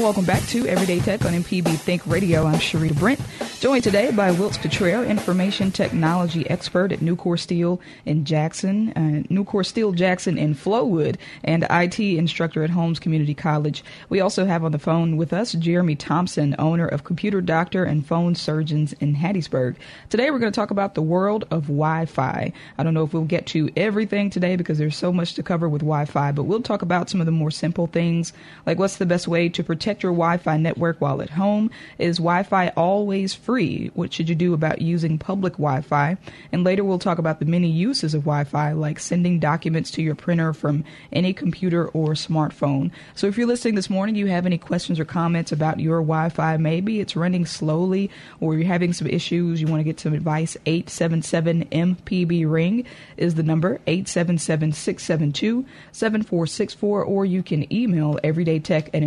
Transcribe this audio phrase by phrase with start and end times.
[0.00, 2.46] And welcome back to Everyday Tech on MPB Think Radio.
[2.46, 3.20] I'm Sharita Brent.
[3.60, 9.66] Joined today by Wilts Cottrell, information technology expert at Nucor Steel in Jackson, uh, Nucor
[9.66, 13.84] Steel Jackson in Flowood, and IT instructor at Holmes Community College.
[14.08, 18.06] We also have on the phone with us Jeremy Thompson, owner of Computer Doctor and
[18.06, 19.76] Phone Surgeons in Hattiesburg.
[20.08, 22.50] Today we're going to talk about the world of Wi-Fi.
[22.78, 25.68] I don't know if we'll get to everything today because there's so much to cover
[25.68, 28.32] with Wi-Fi, but we'll talk about some of the more simple things,
[28.64, 31.70] like what's the best way to protect your Wi-Fi network while at home?
[31.98, 33.90] Is Wi-Fi always free?
[33.94, 36.16] What should you do about using public Wi Fi?
[36.52, 40.02] And later we'll talk about the many uses of Wi Fi, like sending documents to
[40.02, 42.90] your printer from any computer or smartphone.
[43.14, 46.28] So if you're listening this morning, you have any questions or comments about your Wi
[46.28, 50.14] Fi, maybe it's running slowly or you're having some issues, you want to get some
[50.14, 52.84] advice, 877 MPB Ring
[53.16, 59.02] is the number, 877 672 7464, or you can email everydaytech at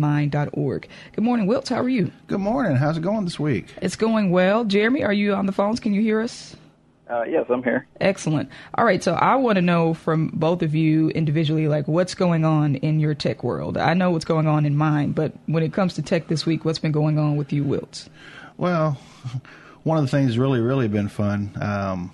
[0.00, 0.88] mpbonline.org.
[1.14, 1.68] Good morning, Wilt.
[1.68, 2.10] How are you?
[2.26, 2.76] Good morning.
[2.76, 3.52] How's it going this week?
[3.52, 3.74] week?
[3.82, 4.64] It's going well.
[4.64, 5.80] Jeremy, are you on the phones?
[5.80, 6.56] Can you hear us?
[7.08, 7.86] Uh, yes, I'm here.
[8.00, 8.48] Excellent.
[8.74, 12.44] All right, so I want to know from both of you individually, like what's going
[12.44, 13.76] on in your tech world.
[13.76, 16.64] I know what's going on in mine, but when it comes to tech this week,
[16.64, 18.08] what's been going on with you, Wiltz?
[18.56, 18.98] Well,
[19.82, 21.52] one of the things really, really been fun.
[21.60, 22.12] Um,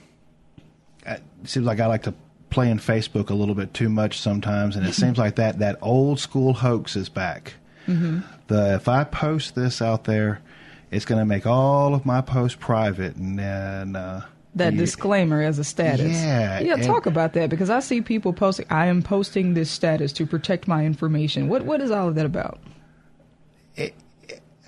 [1.06, 2.14] it seems like I like to
[2.50, 5.78] play in Facebook a little bit too much sometimes, and it seems like that that
[5.80, 7.54] old school hoax is back.
[7.88, 8.20] Mm-hmm.
[8.48, 10.40] The if I post this out there,
[10.90, 15.42] it's going to make all of my posts private and then uh, that you, disclaimer
[15.42, 16.12] as a status.
[16.12, 16.76] Yeah, yeah.
[16.76, 18.66] Talk about that because I see people posting.
[18.70, 21.48] I am posting this status to protect my information.
[21.48, 22.60] What what is all of that about?
[23.76, 23.94] It,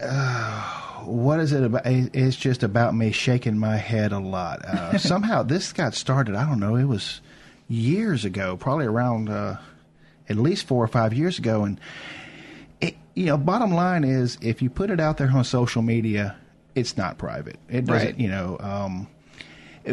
[0.01, 0.63] uh,
[1.05, 1.83] what is it about?
[1.85, 4.65] It's just about me shaking my head a lot.
[4.65, 6.35] Uh, somehow this got started.
[6.35, 6.77] I don't know.
[6.77, 7.21] It was
[7.69, 9.57] years ago, probably around uh,
[10.29, 11.81] at least four or five years ago, and
[13.15, 16.37] you know, bottom line is if you put it out there on social media,
[16.75, 17.59] it's not private.
[17.69, 18.21] It doesn't, right.
[18.21, 18.57] you know.
[18.61, 19.09] Um,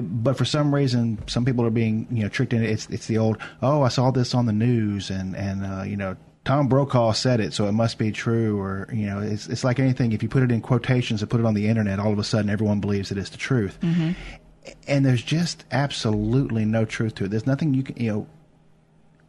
[0.01, 2.71] but for some reason, some people are being you know tricked into it.
[2.71, 5.97] It's it's the old oh I saw this on the news and and uh, you
[5.97, 6.15] know
[6.47, 8.59] Tom Brokaw said it, so it must be true.
[8.59, 10.11] Or you know, it's it's like anything.
[10.11, 12.23] If you put it in quotations and put it on the internet, all of a
[12.23, 13.77] sudden everyone believes it is the truth.
[13.81, 14.11] Mm-hmm.
[14.87, 17.31] And there's just absolutely no truth to it.
[17.31, 18.27] There's nothing you can you know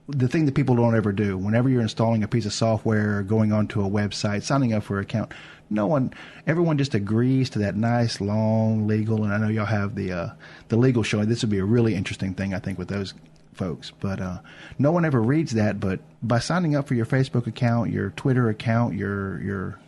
[0.09, 3.53] the thing that people don't ever do whenever you're installing a piece of software going
[3.53, 5.33] onto a website signing up for an account
[5.71, 6.13] no one
[6.47, 10.31] everyone just agrees to that nice long legal and i know y'all have the uh,
[10.69, 11.29] the legal showing.
[11.29, 13.15] This would be a really interesting thing i think with those
[13.59, 13.91] folks.
[13.99, 14.39] But uh,
[14.79, 18.49] no one ever reads that but by signing up for your facebook account your twitter
[18.49, 19.81] account your your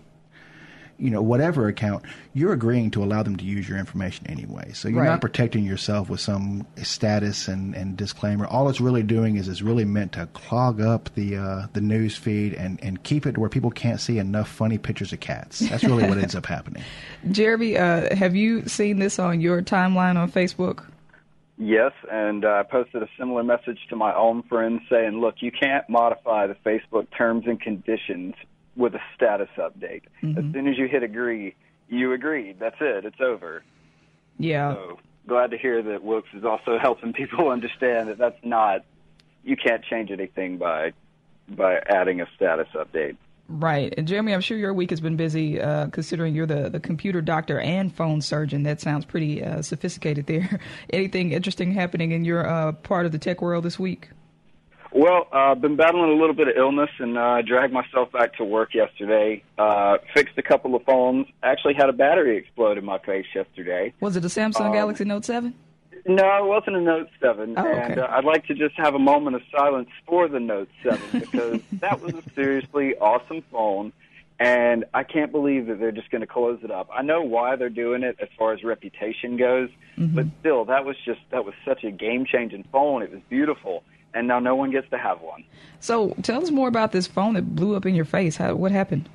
[1.01, 4.73] you know, whatever account, you're agreeing to allow them to use your information anyway.
[4.73, 5.09] So you're right.
[5.09, 8.47] not protecting yourself with some status and, and disclaimer.
[8.47, 12.17] All it's really doing is it's really meant to clog up the uh, the news
[12.17, 15.61] feed and, and keep it where people can't see enough funny pictures of cats.
[15.61, 16.83] That's really what ends up happening.
[17.31, 20.85] Jeremy, uh, have you seen this on your timeline on Facebook?
[21.63, 25.53] Yes, and uh, I posted a similar message to my own friends saying, look, you
[25.53, 28.35] can't modify the Facebook terms and conditions
[28.77, 30.03] with a status update.
[30.23, 30.39] Mm-hmm.
[30.39, 31.55] As soon as you hit agree,
[31.89, 32.59] you agreed.
[32.59, 33.05] That's it.
[33.05, 33.63] It's over.
[34.39, 34.75] Yeah.
[34.75, 38.85] So glad to hear that Wilkes is also helping people understand that that's not
[39.43, 40.93] you can't change anything by
[41.49, 43.17] by adding a status update.
[43.49, 43.93] Right.
[43.99, 47.21] And Jeremy, I'm sure your week has been busy uh, considering you're the, the computer
[47.21, 48.63] doctor and phone surgeon.
[48.63, 50.61] That sounds pretty uh, sophisticated there.
[50.91, 54.11] Anything interesting happening in your uh, part of the tech world this week?
[54.93, 58.35] Well, I've uh, been battling a little bit of illness and uh, dragged myself back
[58.37, 59.43] to work yesterday.
[59.57, 61.27] Uh, fixed a couple of phones.
[61.43, 63.93] Actually, had a battery explode in my face yesterday.
[64.01, 65.55] Was it a Samsung um, Galaxy Note Seven?
[66.07, 67.55] No, it wasn't a Note Seven.
[67.57, 67.93] Oh, okay.
[67.93, 71.01] And uh, I'd like to just have a moment of silence for the Note Seven
[71.21, 73.93] because that was a seriously awesome phone.
[74.41, 76.89] And I can't believe that they're just going to close it up.
[76.93, 80.15] I know why they're doing it as far as reputation goes, mm-hmm.
[80.15, 83.03] but still, that was just that was such a game changing phone.
[83.03, 83.85] It was beautiful
[84.15, 85.45] and now no one gets to have one.
[85.81, 88.37] So tell us more about this phone that blew up in your face.
[88.37, 89.09] How, what happened?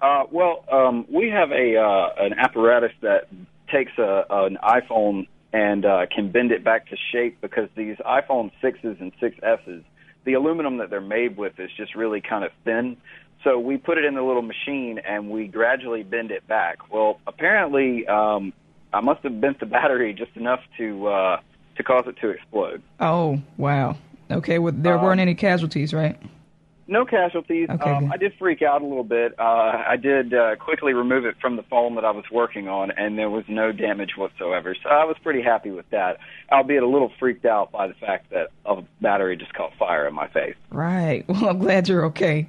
[0.00, 3.28] Uh, well, um, we have a uh, an apparatus that
[3.70, 8.50] takes a, an iPhone and uh, can bend it back to shape because these iPhone
[8.62, 9.82] sixes and 6s,
[10.24, 12.96] the aluminum that they're made with is just really kind of thin.
[13.42, 16.92] So we put it in the little machine and we gradually bend it back.
[16.92, 18.52] Well, apparently, um,
[18.92, 21.40] I must have bent the battery just enough to uh,
[21.80, 22.82] to cause it to explode.
[23.00, 23.96] Oh, wow.
[24.30, 26.20] Okay, well, there um, weren't any casualties, right?
[26.90, 27.68] No casualties.
[27.70, 29.38] Okay, um, I did freak out a little bit.
[29.38, 29.42] Uh,
[29.86, 33.16] I did uh, quickly remove it from the phone that I was working on, and
[33.16, 34.74] there was no damage whatsoever.
[34.82, 36.18] So I was pretty happy with that,
[36.50, 40.14] albeit a little freaked out by the fact that a battery just caught fire in
[40.14, 40.56] my face.
[40.70, 41.24] Right.
[41.40, 42.48] Well, I'm glad you're okay.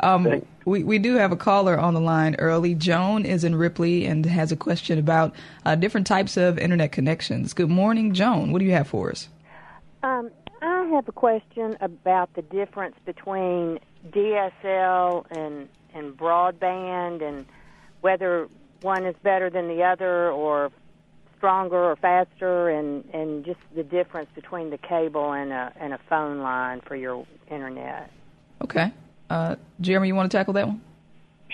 [0.00, 2.74] Um, we, we do have a caller on the line early.
[2.74, 5.34] Joan is in Ripley and has a question about
[5.66, 7.52] uh, different types of internet connections.
[7.52, 8.52] Good morning, Joan.
[8.52, 9.28] What do you have for us?
[10.02, 10.41] Um, I
[10.92, 13.78] have a question about the difference between
[14.10, 17.44] DSL and and broadband, and
[18.00, 18.48] whether
[18.80, 20.70] one is better than the other, or
[21.36, 25.98] stronger or faster, and and just the difference between the cable and a and a
[26.08, 28.10] phone line for your internet.
[28.62, 28.92] Okay,
[29.30, 30.80] uh, Jeremy, you want to tackle that one?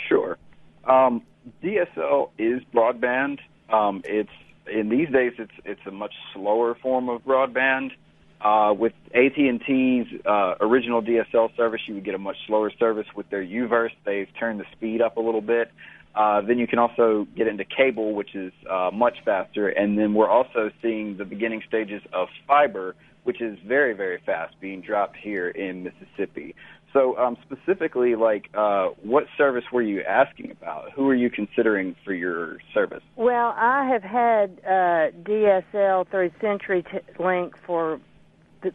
[0.08, 0.36] Sure.
[0.84, 1.22] Um,
[1.62, 3.38] DSL is broadband.
[3.70, 4.30] Um, it's
[4.70, 7.92] in these days it's it's a much slower form of broadband.
[8.40, 13.06] Uh, with AT&T's uh, original DSL service, you would get a much slower service.
[13.16, 15.72] With their UVerse, they've turned the speed up a little bit.
[16.14, 19.68] Uh, then you can also get into cable, which is uh, much faster.
[19.68, 22.94] And then we're also seeing the beginning stages of fiber,
[23.24, 26.54] which is very, very fast, being dropped here in Mississippi.
[26.92, 30.90] So, um, specifically, like, uh, what service were you asking about?
[30.92, 33.02] Who are you considering for your service?
[33.16, 38.00] Well, I have had uh, DSL through CenturyLink for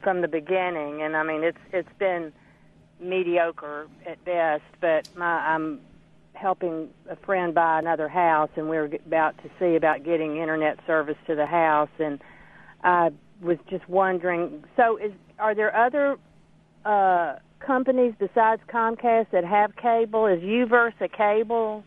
[0.02, 2.32] from the beginning, and I mean it's it's been
[3.00, 4.64] mediocre at best.
[4.82, 5.80] But my, I'm
[6.34, 10.80] helping a friend buy another house, and we are about to see about getting internet
[10.86, 12.20] service to the house, and
[12.84, 13.10] I
[13.42, 14.64] was just wondering.
[14.76, 16.18] So, is are there other
[16.86, 20.28] uh, companies besides Comcast that have cable?
[20.28, 21.84] Is UVerse a cable?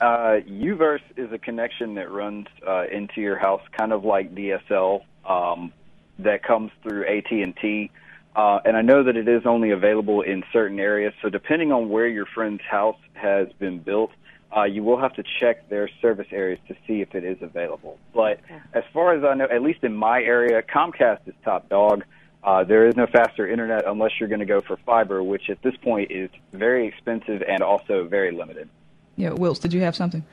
[0.00, 5.00] Uh, UVerse is a connection that runs uh, into your house, kind of like DSL.
[5.28, 5.72] Um,
[6.18, 7.90] that comes through AT&T.
[8.36, 11.14] Uh, and I know that it is only available in certain areas.
[11.22, 14.10] So depending on where your friend's house has been built,
[14.56, 17.98] uh, you will have to check their service areas to see if it is available.
[18.12, 18.60] But okay.
[18.72, 22.04] as far as I know, at least in my area, Comcast is top dog.
[22.42, 25.62] Uh, there is no faster internet unless you're going to go for fiber, which at
[25.62, 28.68] this point is very expensive and also very limited.
[29.16, 30.24] Yeah, Wills, did you have something?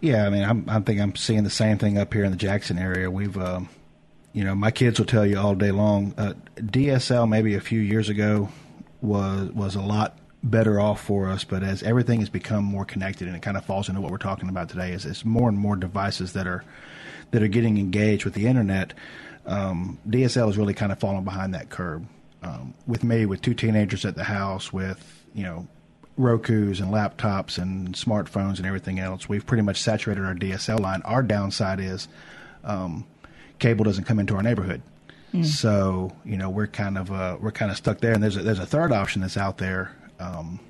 [0.00, 2.36] Yeah, I mean, I'm, I think I'm seeing the same thing up here in the
[2.36, 3.10] Jackson area.
[3.10, 3.68] We've um,
[4.38, 6.14] you know, my kids will tell you all day long.
[6.16, 8.48] Uh, DSL maybe a few years ago
[9.02, 13.26] was was a lot better off for us, but as everything has become more connected,
[13.26, 15.58] and it kind of falls into what we're talking about today, is it's more and
[15.58, 16.62] more devices that are
[17.32, 18.94] that are getting engaged with the internet.
[19.44, 22.04] Um, DSL is really kind of falling behind that curve.
[22.44, 25.66] Um, with me, with two teenagers at the house, with you know
[26.16, 31.02] Roku's and laptops and smartphones and everything else, we've pretty much saturated our DSL line.
[31.02, 32.06] Our downside is
[32.62, 33.04] um,
[33.58, 34.82] cable doesn't come into our neighborhood.
[35.32, 35.44] Mm.
[35.44, 38.12] So you know we're kind of uh, we're kind of stuck there.
[38.12, 39.94] And there's a, there's a third option that's out there.
[40.18, 40.60] Um,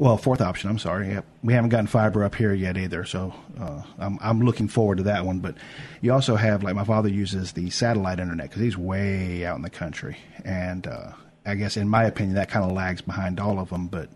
[0.00, 0.70] well, fourth option.
[0.70, 1.18] I'm sorry.
[1.42, 3.04] We haven't gotten fiber up here yet either.
[3.04, 5.40] So uh, I'm I'm looking forward to that one.
[5.40, 5.56] But
[6.00, 9.62] you also have like my father uses the satellite internet because he's way out in
[9.62, 11.12] the country, and uh,
[11.44, 13.88] I guess in my opinion that kind of lags behind all of them.
[13.88, 14.08] But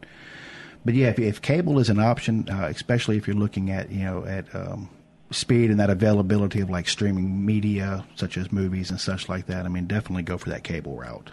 [0.87, 4.05] but yeah, if, if cable is an option, uh, especially if you're looking at you
[4.05, 4.89] know at um,
[5.35, 9.67] speed and that availability of like streaming media such as movies and such like that,
[9.67, 11.31] I mean, definitely go for that cable route.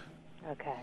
[0.50, 0.74] Okay.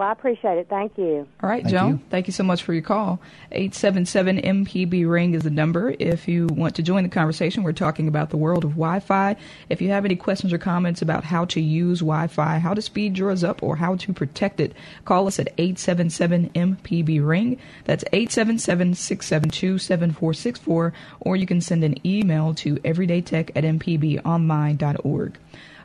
[0.00, 0.66] Well, I appreciate it.
[0.70, 1.28] Thank you.
[1.42, 1.90] All right, Thank Joan.
[1.90, 2.00] You.
[2.08, 3.20] Thank you so much for your call.
[3.52, 5.94] 877 MPB Ring is the number.
[5.98, 9.36] If you want to join the conversation, we're talking about the world of Wi Fi.
[9.68, 12.80] If you have any questions or comments about how to use Wi Fi, how to
[12.80, 14.72] speed yours up, or how to protect it,
[15.04, 17.58] call us at 877 MPB Ring.
[17.84, 25.36] That's 877 672 7464, or you can send an email to everydaytech at mpbonline.org.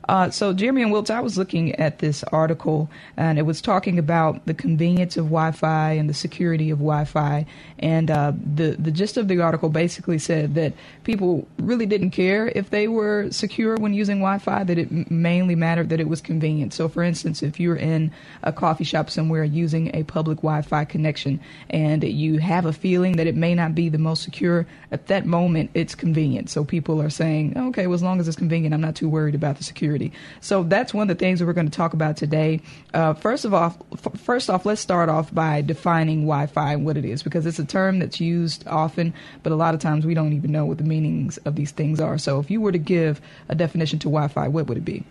[0.07, 3.97] Uh, so, Jeremy and Wilts, I was looking at this article, and it was talking
[3.97, 7.45] about the convenience of Wi-Fi and the security of Wi-Fi.
[7.79, 12.47] And uh, the the gist of the article basically said that people really didn't care
[12.47, 14.63] if they were secure when using Wi-Fi.
[14.63, 16.73] That it mainly mattered that it was convenient.
[16.73, 18.11] So, for instance, if you're in
[18.43, 23.27] a coffee shop somewhere using a public Wi-Fi connection, and you have a feeling that
[23.27, 26.49] it may not be the most secure at that moment, it's convenient.
[26.49, 29.35] So people are saying, okay, well, as long as it's convenient, I'm not too worried
[29.35, 30.13] about the security.
[30.39, 32.61] So that's one of the things that we're going to talk about today.
[32.93, 36.95] Uh, first of all, f- first off, let's start off by defining Wi-Fi and what
[36.95, 39.13] it is, because it's a term that's used often,
[39.43, 41.99] but a lot of times we don't even know what the meanings of these things
[41.99, 42.17] are.
[42.17, 45.03] So if you were to give a definition to Wi-Fi, what would it be?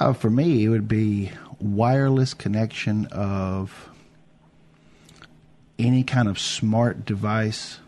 [0.00, 3.88] Uh, for me, it would be wireless connection of
[5.78, 7.78] any kind of smart device.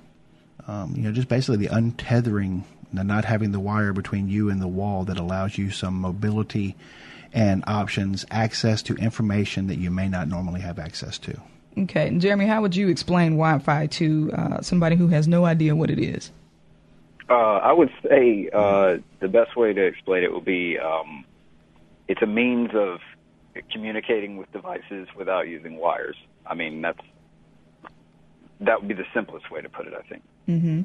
[0.68, 2.62] Um, you know, just basically the untethering,
[2.92, 6.76] the not having the wire between you and the wall that allows you some mobility
[7.32, 11.40] and options, access to information that you may not normally have access to.
[11.84, 15.76] Okay, and Jeremy, how would you explain Wi-Fi to uh, somebody who has no idea
[15.76, 16.30] what it is?
[17.30, 21.24] Uh, I would say uh, the best way to explain it would be um,
[22.08, 23.00] it's a means of
[23.70, 26.16] communicating with devices without using wires.
[26.46, 27.00] I mean, that's
[28.60, 30.22] that would be the simplest way to put it, I think.
[30.48, 30.82] Mm-hmm.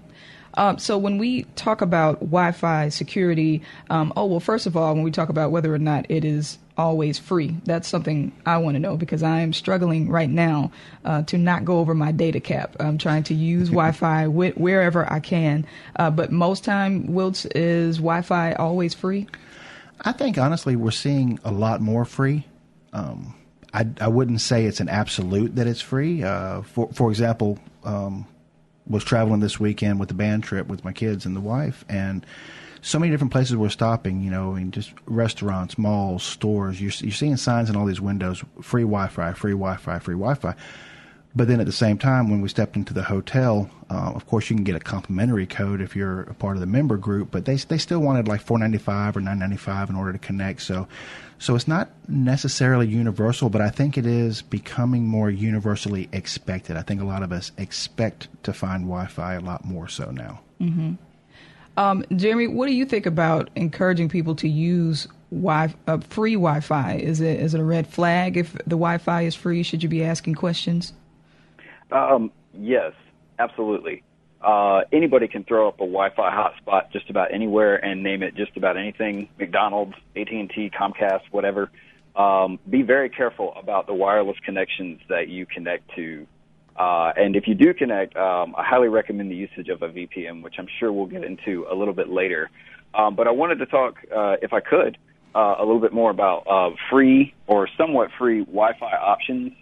[0.55, 5.03] Um, so when we talk about Wi-Fi security, um, oh well, first of all, when
[5.03, 8.79] we talk about whether or not it is always free, that's something I want to
[8.79, 10.71] know because I am struggling right now
[11.05, 12.75] uh, to not go over my data cap.
[12.79, 15.65] I'm trying to use Wi-Fi wh- wherever I can,
[15.95, 19.27] uh, but most time, Wiltz, is Wi-Fi always free?
[20.01, 22.45] I think honestly, we're seeing a lot more free.
[22.91, 23.33] Um,
[23.73, 26.21] I, I wouldn't say it's an absolute that it's free.
[26.21, 28.27] Uh, for for example, um,
[28.87, 32.25] was traveling this weekend with the band trip with my kids and the wife, and
[32.81, 34.21] so many different places we're stopping.
[34.21, 36.81] You know, in just restaurants, malls, stores.
[36.81, 40.55] You're, you're seeing signs in all these windows: free Wi-Fi, free Wi-Fi, free Wi-Fi.
[41.35, 44.49] But then at the same time, when we stepped into the hotel, uh, of course
[44.49, 47.31] you can get a complimentary code if you're a part of the member group.
[47.31, 50.13] But they they still wanted like four ninety five or nine ninety five in order
[50.13, 50.61] to connect.
[50.61, 50.87] So
[51.39, 56.77] so it's not necessarily universal, but I think it is becoming more universally expected.
[56.77, 60.39] I think a lot of us expect to find Wi-Fi a lot more so now.
[60.61, 60.93] Mm-hmm.
[61.75, 66.93] Um, Jeremy, what do you think about encouraging people to use wi- uh, free Wi-Fi?
[66.93, 69.63] Is it is it a red flag if the Wi-Fi is free?
[69.63, 70.93] Should you be asking questions?
[71.93, 72.93] Um, yes,
[73.39, 74.03] absolutely
[74.43, 78.55] uh, anybody can throw up a Wi-Fi hotspot just about anywhere and name it just
[78.57, 79.29] about anything.
[79.39, 81.71] McDonald's, AT&T, Comcast, whatever.
[82.15, 86.27] Um, be very careful about the wireless connections that you connect to.
[86.75, 90.43] Uh, and if you do connect, um, I highly recommend the usage of a VPN,
[90.43, 92.49] which I'm sure we'll get into a little bit later.
[92.93, 94.97] Um, but I wanted to talk, uh, if I could,
[95.33, 99.53] uh, a little bit more about uh, free or somewhat free Wi-Fi options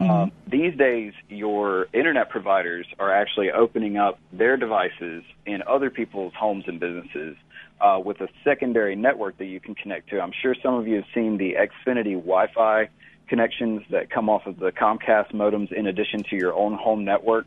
[0.00, 0.10] Mm-hmm.
[0.10, 6.32] Um, these days, your internet providers are actually opening up their devices in other people's
[6.34, 7.36] homes and businesses
[7.80, 10.20] uh, with a secondary network that you can connect to.
[10.20, 12.88] I'm sure some of you have seen the Xfinity Wi-Fi
[13.28, 17.46] connections that come off of the Comcast modems in addition to your own home network.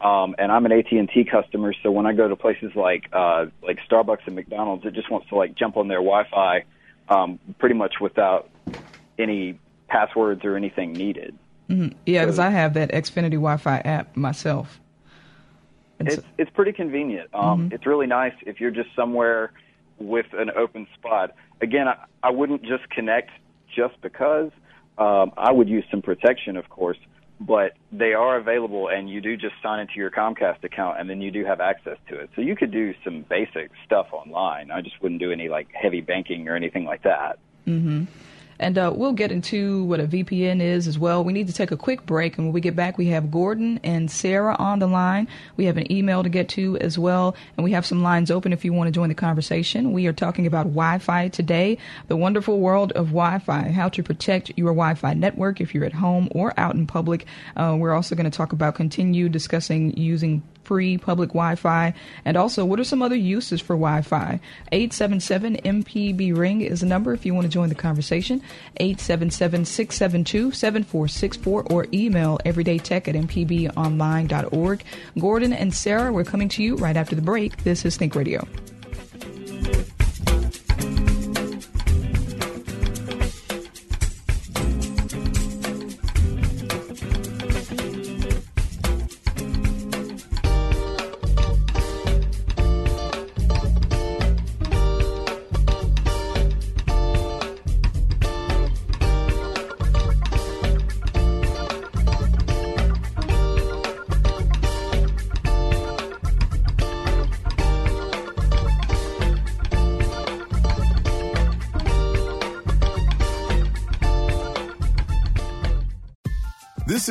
[0.00, 3.78] Um, and I'm an AT&T customer, so when I go to places like uh, like
[3.90, 6.64] Starbucks and McDonald's, it just wants to like jump on their Wi-Fi
[7.08, 8.50] um, pretty much without
[9.18, 9.58] any
[9.88, 11.38] passwords or anything needed.
[11.68, 11.96] Mm-hmm.
[12.06, 14.80] Yeah, because so, I have that Xfinity Wi-Fi app myself.
[16.00, 17.30] It's it's, it's pretty convenient.
[17.32, 17.74] Um, mm-hmm.
[17.74, 19.52] It's really nice if you're just somewhere
[19.98, 21.34] with an open spot.
[21.60, 23.30] Again, I, I wouldn't just connect
[23.74, 24.50] just because.
[24.96, 26.98] Um, I would use some protection, of course,
[27.40, 31.20] but they are available, and you do just sign into your Comcast account, and then
[31.20, 32.30] you do have access to it.
[32.36, 34.70] So you could do some basic stuff online.
[34.70, 37.38] I just wouldn't do any like heavy banking or anything like that.
[37.66, 38.04] Mm-hmm.
[38.58, 41.24] And uh, we'll get into what a VPN is as well.
[41.24, 42.38] We need to take a quick break.
[42.38, 45.28] And when we get back, we have Gordon and Sarah on the line.
[45.56, 47.34] We have an email to get to as well.
[47.56, 49.92] And we have some lines open if you want to join the conversation.
[49.92, 54.02] We are talking about Wi Fi today, the wonderful world of Wi Fi, how to
[54.02, 57.26] protect your Wi Fi network if you're at home or out in public.
[57.56, 61.94] Uh, we're also going to talk about continue discussing using free public Wi-Fi?
[62.24, 64.40] And also, what are some other uses for Wi-Fi?
[64.72, 68.42] 877 MPB Ring is the number if you want to join the conversation.
[68.80, 74.84] 877-672-7464 or email everydaytech at mpbonline.org.
[75.18, 77.64] Gordon and Sarah, we're coming to you right after the break.
[77.64, 78.46] This is Think Radio.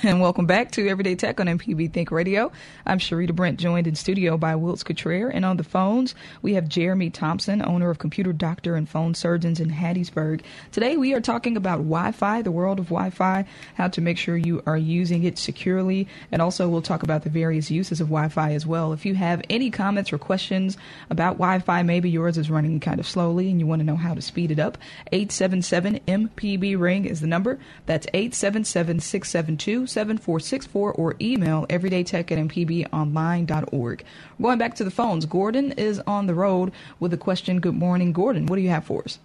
[0.04, 2.50] and welcome back to Everyday Tech on MPB Think Radio.
[2.86, 6.68] I'm Sharita Brent, joined in studio by Wilts Cottrell, and on the phones we have
[6.68, 10.40] Jeremy Thompson, owner of Computer Doctor and Phone Surgeons in Hattiesburg.
[10.72, 14.62] Today we are talking about Wi-Fi, the world of Wi-Fi, how to make sure you
[14.64, 18.66] are using it securely, and also we'll talk about the various uses of Wi-Fi as
[18.66, 18.94] well.
[18.94, 20.78] If you have any comments or questions
[21.10, 24.14] about Wi-Fi, maybe yours is running kind of slowly and you want to know how
[24.14, 24.78] to speed it up,
[25.12, 27.58] 877 MPB ring is the number.
[27.84, 34.04] That's 877 672 7464 or email everydaytech at mpbonline.org.
[34.40, 37.60] Going back to the phones, Gordon is on the road with a question.
[37.60, 38.46] Good morning, Gordon.
[38.46, 39.18] What do you have for us?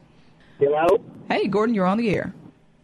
[0.59, 0.87] Hello?
[1.29, 2.33] Hey, Gordon, you're on the air.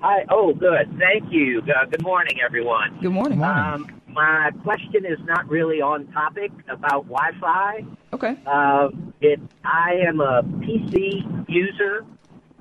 [0.02, 0.26] Hi.
[0.30, 0.98] Oh, good.
[0.98, 1.62] Thank you.
[1.62, 2.98] Uh, good morning, everyone.
[3.02, 3.44] Good morning.
[3.44, 7.86] Um, my question is not really on topic about Wi-Fi.
[8.12, 8.36] Okay.
[8.46, 8.90] Uh,
[9.22, 9.40] it.
[9.64, 12.06] I am a PC user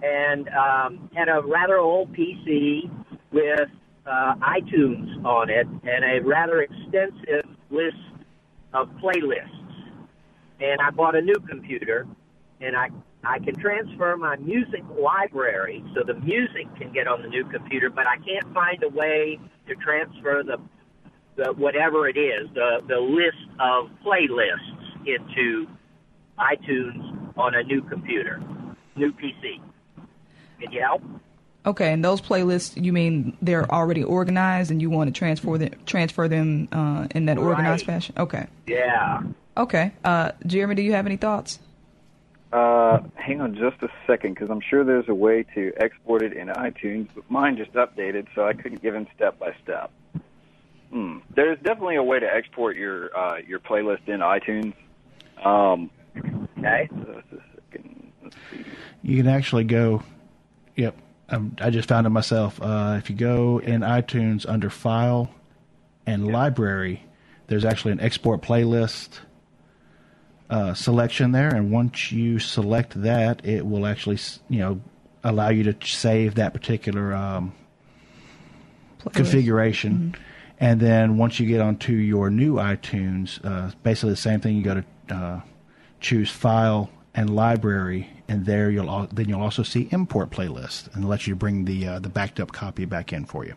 [0.03, 2.91] and um, had a rather old PC
[3.33, 3.69] with
[4.07, 7.97] uh, iTunes on it and a rather extensive list
[8.73, 9.57] of playlists.
[10.61, 12.07] And I bought a new computer,
[12.61, 12.91] and I
[13.23, 17.91] I can transfer my music library so the music can get on the new computer,
[17.91, 19.39] but I can't find a way
[19.69, 20.59] to transfer the
[21.37, 25.67] the whatever it is the the list of playlists into
[26.39, 28.41] iTunes on a new computer,
[28.97, 29.61] new PC.
[30.61, 31.03] Can you help?
[31.71, 35.71] Okay, and those playlists, you mean they're already organized, and you want to transfer them
[35.87, 37.95] transfer them uh, in that organized Right.
[37.95, 38.15] fashion?
[38.19, 38.47] Okay.
[38.67, 39.23] Yeah.
[39.57, 39.93] Okay.
[40.05, 41.59] Uh, Jeremy, do you have any thoughts?
[42.53, 46.33] Uh, hang on just a second, because I'm sure there's a way to export it
[46.33, 49.93] in iTunes, but mine just updated, so I couldn't give him step by step.
[50.91, 51.19] Hmm.
[51.37, 54.75] There's definitely a way to export your uh, your playlist in iTunes.
[55.45, 55.91] Um,
[56.59, 56.89] Okay.
[56.91, 58.13] just a second.
[58.25, 58.65] Let's see.
[59.03, 60.03] You can actually go.
[60.77, 60.97] Yep,
[61.31, 62.61] um, I just found it myself.
[62.61, 65.31] Uh, if you go in iTunes under File
[66.07, 67.05] and Library,
[67.47, 69.21] there's actually an export playlist
[70.49, 74.81] uh, selection there, and once you select that, it will actually, you know,
[75.23, 77.53] allow you to save that particular um,
[79.13, 80.15] configuration.
[80.59, 84.57] And then once you get onto your new iTunes, uh, basically the same thing.
[84.57, 85.41] You go to uh,
[86.01, 91.09] choose File and Library, and there you'll al- then you'll also see Import Playlist, and
[91.09, 93.55] let you bring the uh, the backed up copy back in for you.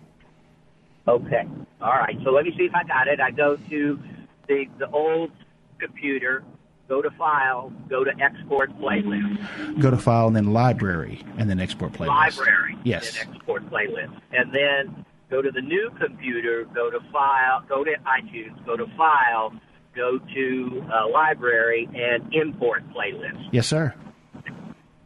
[1.08, 1.44] Okay.
[1.82, 2.18] All right.
[2.24, 3.20] So let me see if I got it.
[3.20, 4.00] I go to
[4.48, 5.32] the the old
[5.80, 6.44] computer,
[6.88, 11.60] go to File, go to Export Playlist, Go to File and then Library, and then
[11.60, 12.08] Export Playlist.
[12.38, 13.20] Library, Yes.
[13.22, 17.92] and Export Playlist, and then go to the new computer, go to File, go to
[18.06, 19.54] iTunes, go to File,
[19.96, 23.50] go to uh, Library, and Import Playlist.
[23.52, 23.94] Yes, sir.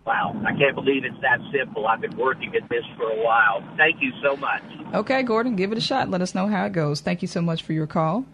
[0.06, 1.86] Wow, I can't believe it's that simple.
[1.86, 3.62] I've been working at this for a while.
[3.76, 4.63] Thank you so much.
[4.93, 6.10] Okay, Gordon, give it a shot.
[6.10, 7.02] Let us know how it goes.
[7.02, 8.26] Thank you so much for your call.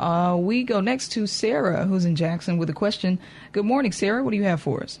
[0.00, 3.20] Uh, we go next to Sarah, who's in Jackson, with a question.
[3.52, 4.24] Good morning, Sarah.
[4.24, 4.98] What do you have for us?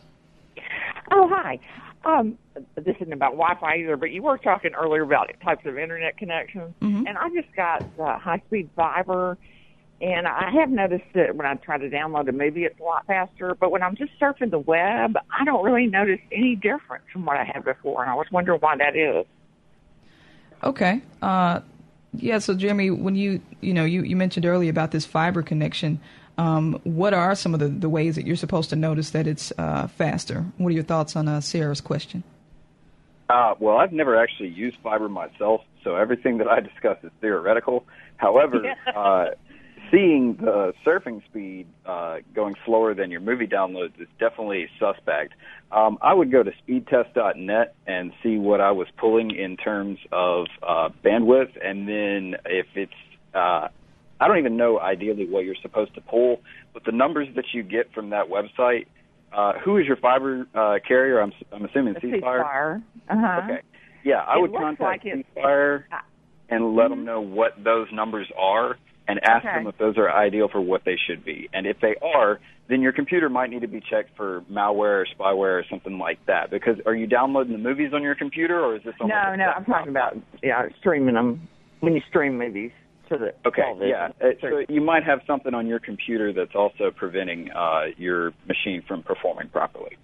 [1.10, 1.58] Oh, hi.
[2.04, 2.38] Um,
[2.76, 6.72] this isn't about Wi-Fi either, but you were talking earlier about types of internet connections,
[6.80, 7.04] Mhm.
[7.08, 9.38] and I just got uh, high-speed fiber,
[10.02, 13.06] and I have noticed that when I try to download a movie, it's a lot
[13.06, 13.54] faster.
[13.54, 17.36] But when I'm just surfing the web, I don't really notice any difference from what
[17.36, 19.24] I had before, and I was wondering why that is.
[20.64, 21.02] Okay.
[21.22, 21.60] Uh,
[22.14, 22.38] yeah.
[22.40, 26.00] So, Jeremy, when you you know you, you mentioned earlier about this fiber connection,
[26.36, 29.52] um, what are some of the, the ways that you're supposed to notice that it's
[29.56, 30.44] uh, faster?
[30.56, 32.24] What are your thoughts on uh, Sarah's question?
[33.28, 37.84] Uh, well, I've never actually used fiber myself, so everything that I discuss is theoretical.
[38.16, 39.26] However, uh,
[39.92, 45.34] seeing the surfing speed uh, going slower than your movie downloads is definitely suspect.
[45.70, 50.46] Um, I would go to speedtest.net and see what I was pulling in terms of
[50.62, 52.92] uh, bandwidth, and then if it's
[53.34, 53.68] uh,
[54.20, 56.40] I don't even know ideally what you're supposed to pull,
[56.72, 58.86] but the numbers that you get from that website.
[59.34, 61.18] Uh, who is your fiber uh, carrier?
[61.18, 62.82] I'm, I'm assuming C Spire.
[63.08, 63.40] Uh-huh.
[63.44, 63.62] Okay.
[64.04, 65.88] Yeah, I It would contact like C Spire
[66.50, 68.76] and let them know what those numbers are
[69.08, 69.56] and ask Okay.
[69.58, 71.48] them if those are ideal for what they should be.
[71.52, 75.06] And if they are, then your computer might need to be checked for malware or
[75.18, 76.50] spyware or something like that.
[76.50, 79.44] Because are you downloading the movies on your computer or is this on No, no,
[79.56, 81.48] I'm talking about yeah, streaming them
[81.80, 82.70] when you stream movies
[83.08, 83.88] to the Okay, television.
[83.90, 84.08] yeah.
[84.20, 88.82] Uh, So you might have something on your computer that's also preventing uh, your machine
[88.86, 89.96] from performing properly.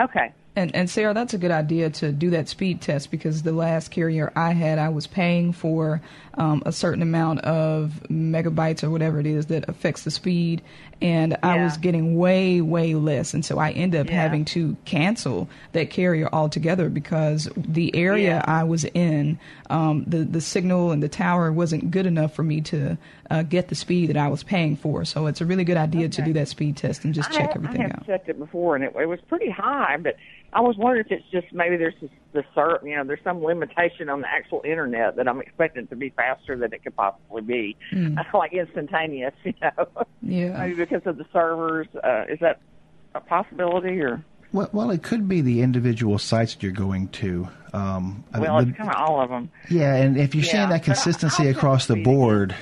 [0.00, 0.32] Okay.
[0.56, 3.90] And, and Sarah, that's a good idea to do that speed test because the last
[3.92, 6.02] carrier I had, I was paying for
[6.34, 10.60] um, a certain amount of megabytes or whatever it is that affects the speed,
[11.00, 13.32] and I was getting way, way less.
[13.32, 14.20] And so I ended up Yeah.
[14.20, 18.44] having to cancel that carrier altogether because the area Yeah.
[18.44, 19.38] I was in,
[19.70, 22.98] um, the, the signal and the tower wasn't good enough for me to
[23.30, 25.04] uh, get the speed that I was paying for.
[25.04, 27.46] So it's a really good idea to do that speed test and just I check
[27.52, 28.06] have, everything I have out.
[28.06, 29.96] checked it before, and it, it was pretty high.
[29.98, 30.16] But
[30.52, 33.42] I was wondering if it's just maybe there's just the ser- you know there's some
[33.42, 36.96] limitation on the actual internet that I'm expecting it to be faster than it could
[36.96, 37.76] possibly be,
[38.34, 39.34] like instantaneous.
[39.44, 39.86] You know,
[40.22, 40.58] Yeah.
[40.58, 41.86] maybe because of the servers.
[42.02, 42.60] Uh, is that
[43.14, 44.22] a possibility or?
[44.52, 47.48] Well, well, it could be the individual sites that you're going to.
[47.72, 49.48] Um, Well, the- it's kind of all of them.
[49.70, 52.14] Yeah, and if you're Yeah, seeing that consistency I'll across the the speed again.
[52.18, 52.54] board,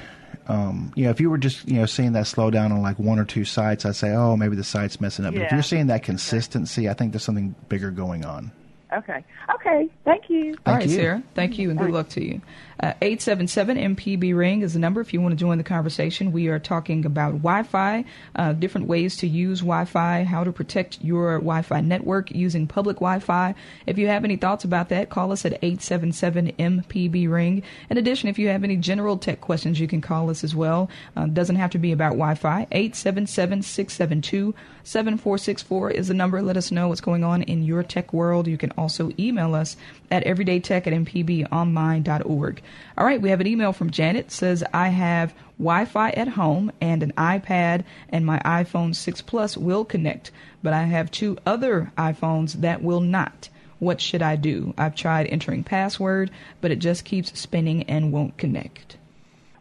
[0.49, 2.99] um, you know, if you were just you know seeing that slow down on like
[2.99, 5.35] one or two sites, I'd say, oh, maybe the site's messing up.
[5.35, 8.51] But if you're seeing that consistency, I think there's something bigger going on.
[8.93, 9.23] Okay.
[9.55, 9.89] Okay.
[10.05, 10.57] Thank you.
[10.65, 10.95] Thank right, you.
[10.95, 11.23] Sarah.
[11.35, 12.41] Thank you, and good luck to you.
[12.81, 16.31] Uh, 877 MPB Ring is the number if you want to join the conversation.
[16.31, 18.05] We are talking about Wi Fi,
[18.37, 22.69] uh, different ways to use Wi Fi, how to protect your Wi Fi network using
[22.69, 23.57] public Wi Fi.
[23.87, 27.65] If you have any thoughts about that, call us at 877 MPB Ring.
[27.91, 30.89] In addition, if you have any general tech questions, you can call us as well.
[31.17, 32.69] Uh, doesn't have to be about Wi Fi.
[32.71, 34.55] 877 672
[34.89, 36.41] 7464 is the number.
[36.41, 38.47] Let us know what's going on in your tech world.
[38.47, 39.77] You can also email us
[40.11, 42.63] at everydaytech at mpbonline.org.
[42.97, 44.27] All right, we have an email from Janet.
[44.27, 49.23] It says, I have Wi Fi at home and an iPad, and my iPhone 6
[49.23, 50.31] Plus will connect,
[50.63, 53.49] but I have two other iPhones that will not.
[53.79, 54.75] What should I do?
[54.77, 58.97] I've tried entering password, but it just keeps spinning and won't connect.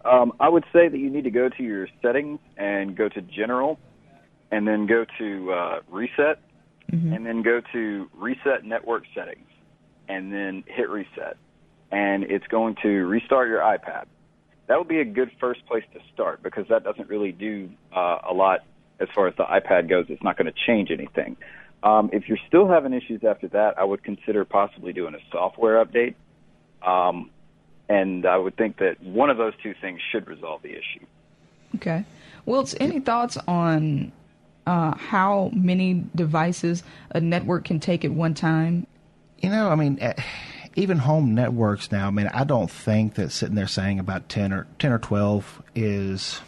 [0.05, 3.21] Um, I would say that you need to go to your settings and go to
[3.21, 3.77] General,
[4.51, 6.39] and then go to uh, Reset,
[7.13, 9.47] and then go to Reset Network Settings,
[10.07, 11.37] and then hit Reset,
[11.91, 14.05] and it's going to restart your iPad.
[14.67, 18.19] That would be a good first place to start because that doesn't really do uh,
[18.29, 18.65] a lot
[18.99, 20.05] as far as the iPad goes.
[20.09, 21.37] It's not going to change anything.
[21.83, 25.83] Um, if you're still having issues after that, I would consider possibly doing a software
[25.85, 26.15] update.
[26.81, 27.29] Um,
[27.87, 31.05] and I would think that one of those two things should resolve the issue.
[31.75, 32.03] Okay.
[32.45, 34.11] Wilts, any thoughts on
[34.65, 38.87] uh, how many devices a network can take at one time?
[39.39, 40.13] You know, I mean, eh,
[40.75, 42.07] even home networks now.
[42.07, 45.61] I mean, I don't think that sitting there saying about ten or ten or twelve
[45.75, 46.41] is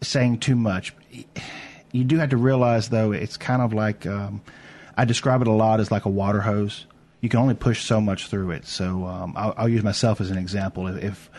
[0.00, 0.94] saying too much.
[1.92, 4.42] You do have to realize, though, it's kind of like um,
[4.96, 6.86] I describe it a lot as like a water hose.
[7.20, 8.66] You can only push so much through it.
[8.66, 10.86] So um, I'll, I'll use myself as an example.
[10.86, 11.30] If, if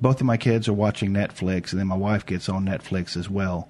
[0.00, 3.28] both of my kids are watching Netflix, and then my wife gets on Netflix as
[3.28, 3.68] well,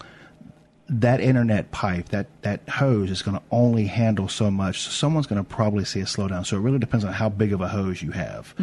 [0.89, 4.81] that internet pipe, that, that hose is going to only handle so much.
[4.81, 6.47] So someone's going to probably see a slowdown.
[6.47, 8.55] So it really depends on how big of a hose you have.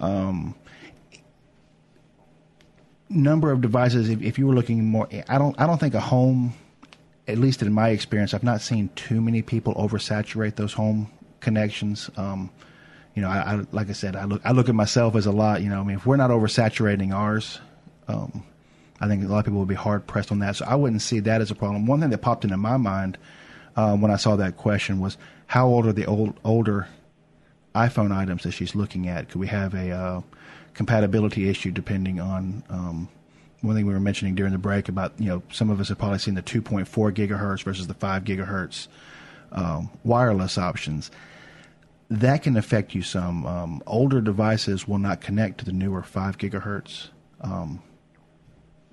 [0.00, 0.54] Um,
[3.08, 4.08] number of devices.
[4.08, 5.58] If, if you were looking more, I don't.
[5.60, 6.54] I don't think a home,
[7.28, 12.10] at least in my experience, I've not seen too many people oversaturate those home connections.
[12.16, 12.50] Um,
[13.14, 15.32] you know, I, I like I said, I look I look at myself as a
[15.32, 15.62] lot.
[15.62, 17.60] You know, I mean, if we're not oversaturating ours,
[18.08, 18.44] um,
[19.02, 20.54] I think a lot of people would be hard pressed on that.
[20.56, 21.86] So I wouldn't see that as a problem.
[21.86, 23.18] One thing that popped into my mind
[23.74, 26.86] uh, when I saw that question was how old are the old older
[27.74, 29.28] iPhone items that she's looking at?
[29.28, 30.20] Could we have a uh,
[30.74, 33.08] compatibility issue depending on um,
[33.60, 35.98] one thing we were mentioning during the break about you know some of us have
[35.98, 38.86] probably seen the 2.4 gigahertz versus the 5 gigahertz
[39.50, 41.10] um, wireless options.
[42.08, 43.46] That can affect you some.
[43.46, 47.08] Um, older devices will not connect to the newer 5 gigahertz.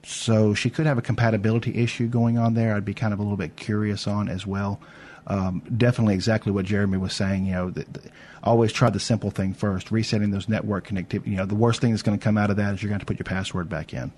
[0.03, 2.75] So she could have a compatibility issue going on there.
[2.75, 4.79] I'd be kind of a little bit curious on as well.
[5.27, 7.45] Um, definitely exactly what Jeremy was saying.
[7.45, 8.11] You know, that, that
[8.43, 11.27] always try the simple thing first, resetting those network connectivity.
[11.27, 12.99] You know, the worst thing that's going to come out of that is you're going
[12.99, 14.11] to put your password back in,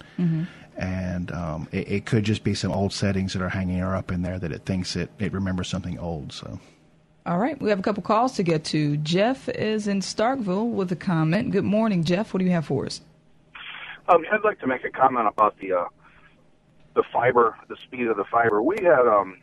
[0.77, 4.11] and um, it, it could just be some old settings that are hanging her up
[4.11, 6.31] in there that it thinks it it remembers something old.
[6.31, 6.59] So.
[7.25, 8.97] All right, we have a couple calls to get to.
[8.97, 11.51] Jeff is in Starkville with a comment.
[11.51, 12.33] Good morning, Jeff.
[12.33, 13.01] What do you have for us?
[14.07, 15.85] Um, I'd like to make a comment about the uh,
[16.95, 18.61] the fiber, the speed of the fiber.
[18.61, 19.37] We had um,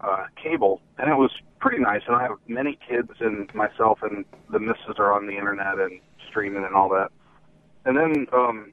[0.00, 2.02] uh, cable, and it was pretty nice.
[2.06, 6.00] And I have many kids, and myself and the missus are on the internet and
[6.28, 7.10] streaming and all that.
[7.84, 8.72] And then, um,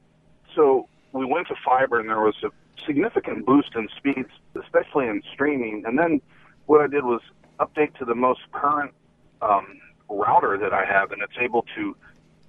[0.55, 2.49] so we went to fiber, and there was a
[2.85, 4.29] significant boost in speeds,
[4.61, 5.83] especially in streaming.
[5.85, 6.21] And then
[6.67, 7.21] what I did was
[7.59, 8.93] update to the most current
[9.41, 11.95] um, router that I have, and it's able to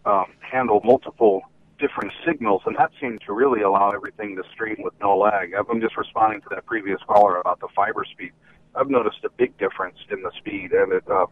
[0.05, 1.43] um, handle multiple
[1.79, 5.53] different signals, and that seemed to really allow everything to stream with no lag.
[5.55, 8.33] I'm just responding to that previous caller about the fiber speed.
[8.75, 11.27] I've noticed a big difference in the speed, and it uh,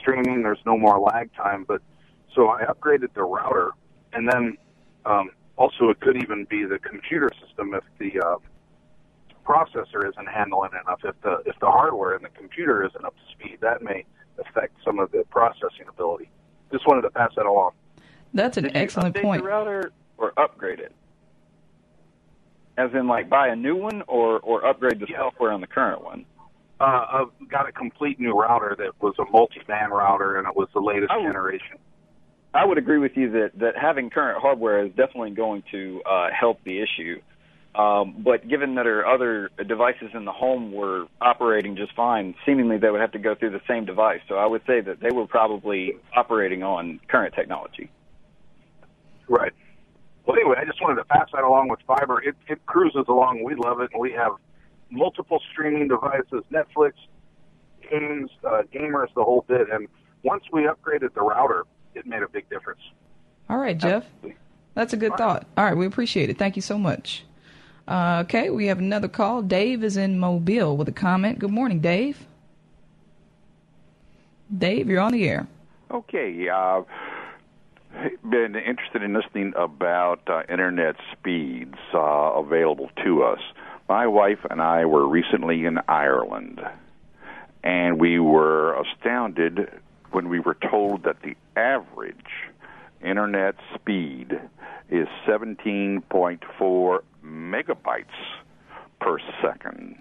[0.00, 0.42] streaming.
[0.42, 1.82] There's no more lag time, but
[2.34, 3.70] so I upgraded the router,
[4.12, 4.56] and then
[5.06, 8.36] um, also it could even be the computer system if the uh,
[9.44, 11.00] processor isn't handling enough.
[11.04, 14.04] If the if the hardware in the computer isn't up to speed, that may
[14.38, 16.30] affect some of the processing ability.
[16.70, 17.72] Just wanted to pass that along.
[18.34, 19.42] That's an Did you excellent update point.
[19.42, 20.92] The router or upgrade it?
[22.76, 25.18] As in, like, buy a new one or or upgrade the Yeah.
[25.18, 26.24] software on the current one?
[26.80, 30.68] Uh, I've got a complete new router that was a multi-band router, and it was
[30.72, 31.20] the latest Oh.
[31.22, 31.76] generation.
[32.54, 36.30] I would agree with you that that having current hardware is definitely going to uh,
[36.30, 37.20] help the issue.
[37.74, 42.78] Um, but given that our other devices in the home were operating just fine, seemingly
[42.78, 44.20] they would have to go through the same device.
[44.28, 47.90] So I would say that they were probably operating on current technology.
[49.28, 49.52] Right.
[50.24, 52.22] Well, anyway, I just wanted to pass that along with fiber.
[52.22, 53.44] It, it cruises along.
[53.44, 54.32] We love it, and we have
[54.90, 56.92] multiple streaming devices, Netflix,
[57.90, 59.68] games, uh, gamers, the whole bit.
[59.72, 59.88] And
[60.22, 61.64] once we upgraded the router,
[61.94, 62.80] it made a big difference.
[63.48, 64.04] All right, Jeff.
[64.74, 65.46] That's a good thought.
[65.56, 66.38] All right, we appreciate it.
[66.38, 67.24] Thank you so much.
[67.86, 69.40] Uh, okay, we have another call.
[69.40, 71.38] Dave is in Mobile with a comment.
[71.38, 72.26] Good morning, Dave.
[74.56, 75.46] Dave, you're on the air.
[75.90, 76.48] Okay.
[76.48, 76.82] Uh,
[78.28, 83.40] been interested in listening about uh, internet speeds uh, available to us.
[83.88, 86.60] My wife and I were recently in Ireland,
[87.64, 89.70] and we were astounded
[90.10, 92.14] when we were told that the average
[93.02, 94.38] internet speed
[94.90, 98.04] is 17.4 megabytes
[99.00, 99.96] per second.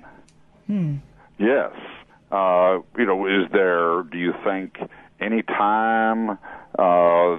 [1.38, 1.71] Yes.
[2.32, 4.78] Uh, you know, is there, do you think,
[5.20, 6.38] any time uh,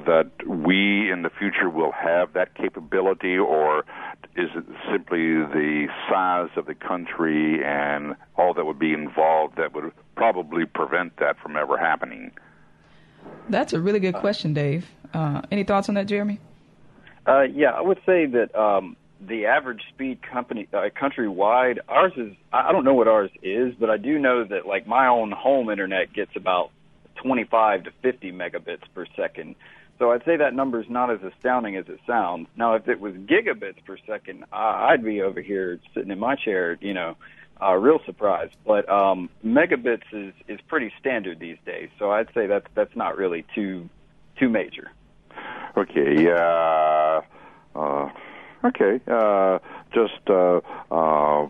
[0.05, 3.85] that we in the future will have that capability, or
[4.37, 9.75] is it simply the size of the country and all that would be involved that
[9.75, 12.33] would probably prevent that from ever happening?
[13.49, 14.87] That's a really good question, Dave.
[15.15, 16.41] Uh, any thoughts on that, Jeremy?
[17.27, 22.33] Uh, yeah, I would say that um, the average speed company uh, countrywide, ours is.
[22.53, 25.31] I I don't know what ours is, but I do know that like my own
[25.33, 26.71] home internet gets about
[27.23, 29.55] 25 to 50 megabits per second.
[29.99, 32.47] So I'd say that number is not as astounding as it sounds.
[32.57, 36.79] Now, if it was gigabits per second, I'd be over here sitting in my chair,
[36.81, 37.17] you know,
[37.61, 38.55] uh, real surprised.
[38.65, 41.89] But um, megabits is is pretty standard these days.
[41.99, 43.89] So I'd say that's that's not really too
[44.39, 44.93] too major.
[45.77, 46.31] Okay.
[46.31, 47.21] Uh,
[47.75, 48.11] uh,
[48.65, 49.01] okay.
[49.09, 49.59] Uh,
[49.93, 50.61] just uh,
[50.93, 51.47] uh,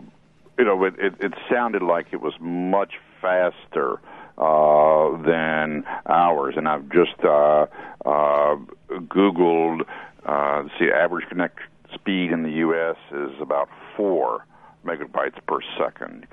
[0.57, 3.99] you know, it, it, it sounded like it was much faster
[4.39, 7.65] uh, than ours, and I've just uh,
[8.05, 8.55] uh,
[8.89, 9.81] Googled.
[10.25, 11.59] Uh, see, average connect
[11.93, 12.97] speed in the U.S.
[13.11, 14.45] is about four
[14.85, 16.25] megabytes per second.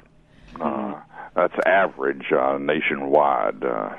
[0.61, 0.95] Uh,
[1.35, 3.62] that's average uh, nationwide.
[3.64, 3.95] Uh,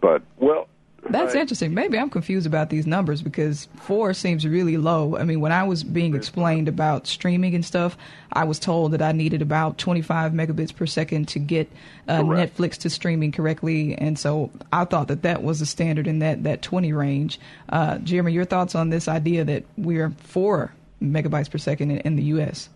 [0.00, 0.68] but Well,
[1.10, 1.74] That's interesting.
[1.74, 5.16] Maybe I'm confused about these numbers because four seems really low.
[5.16, 7.96] I mean, when I was being explained about streaming and stuff,
[8.32, 11.70] I was told that I needed about 25 megabits per second to get
[12.08, 16.20] uh, Netflix to streaming correctly, and so I thought that that was the standard in
[16.20, 17.38] that that 20 range.
[17.68, 22.16] Uh, Jeremy, your thoughts on this idea that we're four megabytes per second in, in
[22.16, 22.68] the U.S.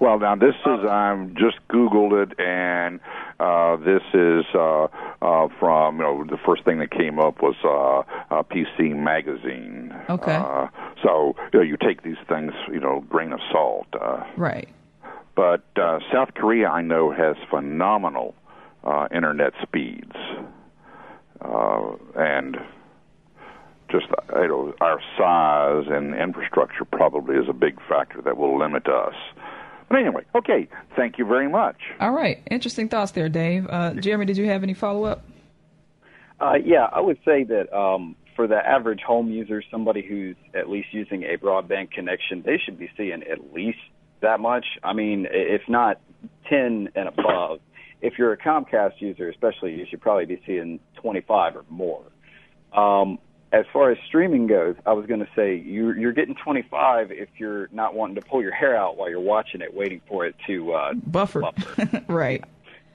[0.00, 3.00] Well, now this is I've just Googled it, and
[3.38, 4.84] uh, this is uh,
[5.22, 9.94] uh, from you know the first thing that came up was uh, uh, PC Magazine.
[10.08, 10.34] Okay.
[10.36, 10.68] Uh,
[11.02, 13.86] so you know you take these things you know grain of salt.
[14.00, 14.68] Uh, Right.
[15.34, 18.34] but uh, South Korea, I know, has phenomenal
[18.84, 20.16] uh, internet speeds,
[21.42, 21.82] uh,
[22.14, 22.56] and
[23.90, 28.88] just you know our size and infrastructure probably is a big factor that will limit
[28.88, 29.14] us.
[29.88, 30.68] But anyway, okay.
[30.96, 31.76] Thank you very much.
[32.00, 32.42] All right.
[32.50, 33.66] Interesting thoughts there, Dave.
[33.68, 35.24] Uh, Jeremy, did you have any follow up?
[36.40, 40.68] Uh, yeah, I would say that um, for the average home user, somebody who's at
[40.68, 43.78] least using a broadband connection, they should be seeing at least
[44.20, 44.66] that much.
[44.82, 46.00] I mean, if not
[46.48, 47.60] 10 and above.
[48.02, 52.02] If you're a Comcast user, especially, you should probably be seeing 25 or more.
[52.72, 53.18] Um,
[53.52, 57.28] as far as streaming goes, I was going to say you're, you're getting 25 if
[57.38, 60.34] you're not wanting to pull your hair out while you're watching it, waiting for it
[60.46, 61.40] to uh, Buffer.
[61.40, 62.04] buffer.
[62.08, 62.44] right.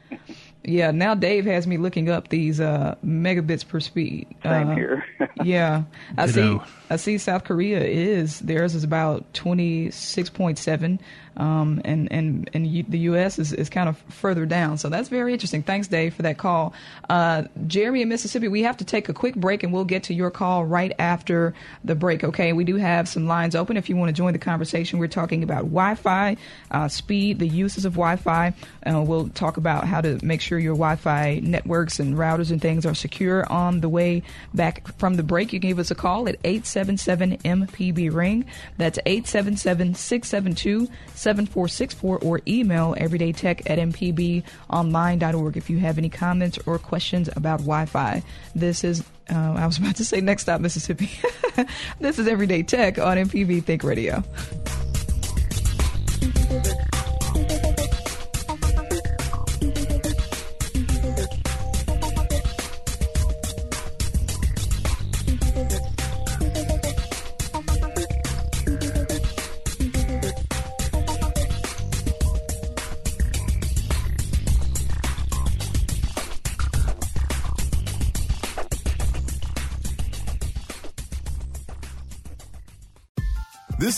[0.64, 4.28] Yeah, now Dave has me looking up these uh, megabits per speed.
[4.44, 5.06] Same Uh, here.
[5.44, 5.84] yeah,
[6.18, 6.60] I see.
[6.90, 7.18] I see.
[7.18, 11.00] South Korea is theirs is about twenty six point seven,
[11.38, 13.40] um, and and and U- the U.S.
[13.40, 14.78] is, is kind of further down.
[14.78, 15.64] So that's very interesting.
[15.64, 16.74] Thanks, Dave, for that call.
[17.10, 20.14] Uh, Jeremy in Mississippi, we have to take a quick break, and we'll get to
[20.14, 22.24] your call right after the break.
[22.24, 25.00] Okay, we do have some lines open if you want to join the conversation.
[25.00, 26.38] We're talking about Wi-Fi
[26.72, 28.54] uh, speed, the uses of Wi-Fi.
[28.86, 32.62] Uh, we'll talk about how how to make sure your Wi-Fi networks and routers and
[32.62, 35.96] things are secure on the way back from the break, you can give us a
[35.96, 38.46] call at 877 MPB ring.
[38.78, 46.80] That's 877 672 7464 or email everydaytech at mpbonline.org if you have any comments or
[46.80, 48.24] questions about Wi-Fi.
[48.56, 51.10] This is uh, I was about to say next stop Mississippi.
[52.00, 54.24] this is Everyday Tech on MPB Think Radio.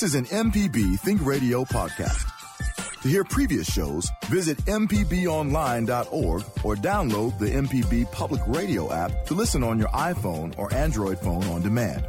[0.03, 2.29] This is an MPB Think Radio podcast.
[3.03, 9.63] To hear previous shows, visit MPBOnline.org or download the MPB Public Radio app to listen
[9.63, 12.05] on your iPhone or Android phone on demand.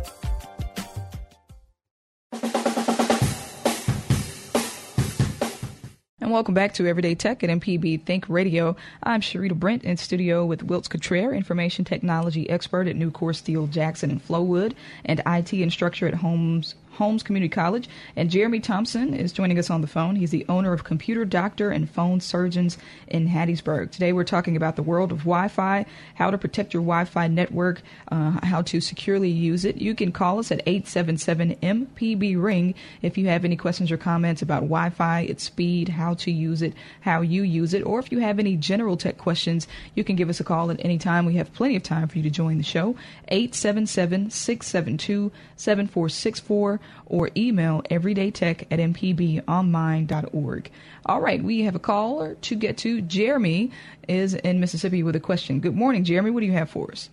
[6.20, 8.74] And welcome back to Everyday Tech at MPB Think Radio.
[9.04, 14.10] I'm Sharita Brent in studio with Wilts Cottrell, information technology expert at Nucor Steel Jackson
[14.10, 14.72] and Flowood,
[15.04, 17.88] and IT instructor at Holmes Holmes Community College.
[18.16, 20.16] And Jeremy Thompson is joining us on the phone.
[20.16, 22.78] He's the owner of Computer Doctor and Phone Surgeons
[23.08, 23.90] in Hattiesburg.
[23.90, 27.28] Today we're talking about the world of Wi Fi, how to protect your Wi Fi
[27.28, 29.76] network, uh, how to securely use it.
[29.76, 34.42] You can call us at 877 MPB Ring if you have any questions or comments
[34.42, 38.12] about Wi Fi, its speed, how to use it, how you use it, or if
[38.12, 41.26] you have any general tech questions, you can give us a call at any time.
[41.26, 42.96] We have plenty of time for you to join the show.
[43.28, 50.70] 877 672 7464 or email everydaytech at mpbonline.org.
[51.06, 53.00] All right, we have a caller to get to.
[53.00, 53.70] Jeremy
[54.08, 55.60] is in Mississippi with a question.
[55.60, 56.30] Good morning, Jeremy.
[56.30, 57.10] What do you have for us?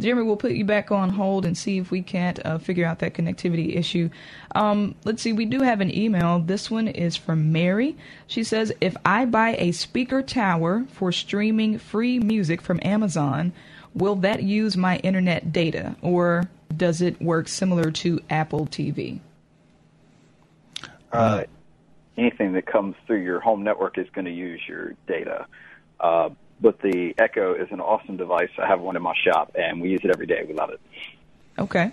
[0.00, 3.00] Jeremy, we'll put you back on hold and see if we can't uh, figure out
[3.00, 4.10] that connectivity issue.
[4.54, 6.38] Um, let's see, we do have an email.
[6.38, 7.96] This one is from Mary.
[8.28, 13.52] She says, If I buy a speaker tower for streaming free music from Amazon,
[13.92, 15.96] will that use my internet data?
[16.00, 19.20] Or does it work similar to Apple TV?
[21.12, 21.44] Uh,
[22.16, 25.46] anything that comes through your home network is going to use your data.
[26.00, 28.50] Uh, but the Echo is an awesome device.
[28.58, 30.44] I have one in my shop, and we use it every day.
[30.46, 30.80] We love it.
[31.58, 31.90] Okay.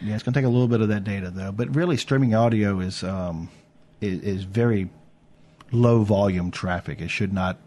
[0.00, 1.52] Yeah, it's going to take a little bit of that data though.
[1.52, 3.48] But really, streaming audio is um,
[4.00, 4.90] is, is very
[5.70, 7.00] low volume traffic.
[7.00, 7.58] It should not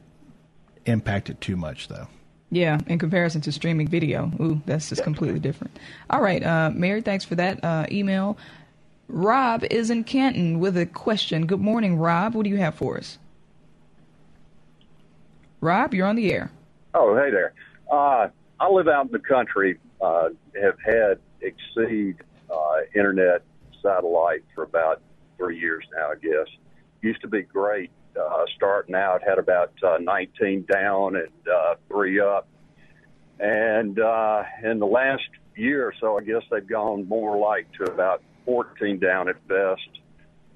[0.86, 2.08] impact it too much though.
[2.56, 4.32] Yeah, in comparison to streaming video.
[4.40, 5.78] Ooh, that's just completely different.
[6.10, 8.38] All right, uh, Mary, thanks for that uh, email.
[9.10, 11.48] Rob is in Canton with a question.
[11.48, 12.34] Good morning, Rob.
[12.34, 13.18] What do you have for us?
[15.60, 16.50] Rob, you're on the air.
[16.94, 17.54] Oh, hey there.
[17.92, 20.30] Uh, I live out in the country, uh,
[20.62, 22.16] have had Exede
[22.50, 23.42] uh, internet
[23.84, 25.02] satellite for about
[25.36, 26.48] three years now, I guess.
[27.02, 32.20] Used to be great uh, starting out, had about uh, 19 down and uh, three
[32.20, 32.48] up.
[33.40, 37.92] And uh, in the last year or so, I guess they've gone more like to
[37.92, 39.90] about 14 down at best.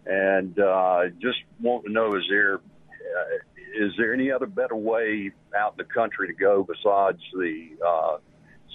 [0.06, 3.36] And uh, just want to know is there uh,
[3.76, 8.18] is there any other better way out in the country to go besides the uh,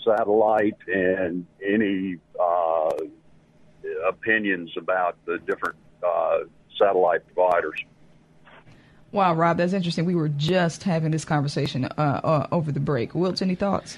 [0.04, 2.90] satellite and any uh,
[4.06, 6.38] opinions about the different uh,
[6.78, 7.80] satellite providers?
[9.14, 10.06] Wow, Rob, that's interesting.
[10.06, 13.14] We were just having this conversation uh, uh, over the break.
[13.14, 13.96] Wilt, any thoughts?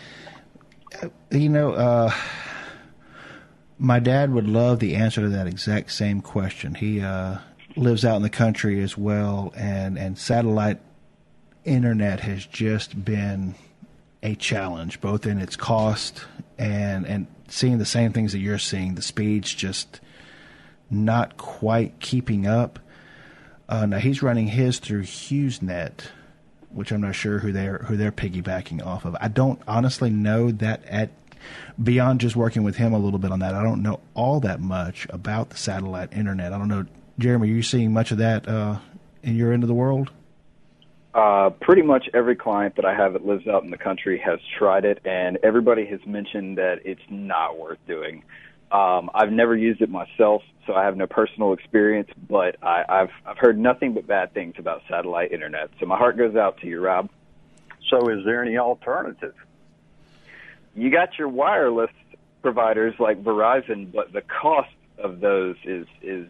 [1.30, 2.12] You know, uh,
[3.78, 6.74] my dad would love the answer to that exact same question.
[6.74, 7.38] He uh,
[7.76, 10.80] lives out in the country as well, and, and satellite
[11.64, 13.54] internet has just been
[14.22, 16.26] a challenge, both in its cost
[16.58, 18.96] and and seeing the same things that you're seeing.
[18.96, 19.98] The speed's just
[20.90, 22.78] not quite keeping up.
[23.68, 26.06] Uh, now he's running his through HughesNet,
[26.70, 29.16] which I'm not sure who they're who they're piggybacking off of.
[29.20, 31.10] I don't honestly know that at
[31.82, 33.54] beyond just working with him a little bit on that.
[33.54, 36.52] I don't know all that much about the satellite internet.
[36.52, 36.84] I don't know,
[37.18, 37.48] Jeremy.
[37.48, 38.78] Are you seeing much of that uh,
[39.22, 40.10] in your end of the world?
[41.14, 44.38] Uh, pretty much every client that I have that lives out in the country has
[44.58, 48.22] tried it, and everybody has mentioned that it's not worth doing.
[48.70, 53.10] Um, I've never used it myself, so I have no personal experience, but I, I've
[53.24, 55.70] I've heard nothing but bad things about satellite internet.
[55.78, 57.08] So my heart goes out to you, Rob.
[57.88, 59.34] So, is there any alternative?
[60.74, 61.92] You got your wireless
[62.42, 66.28] providers like Verizon, but the cost of those is is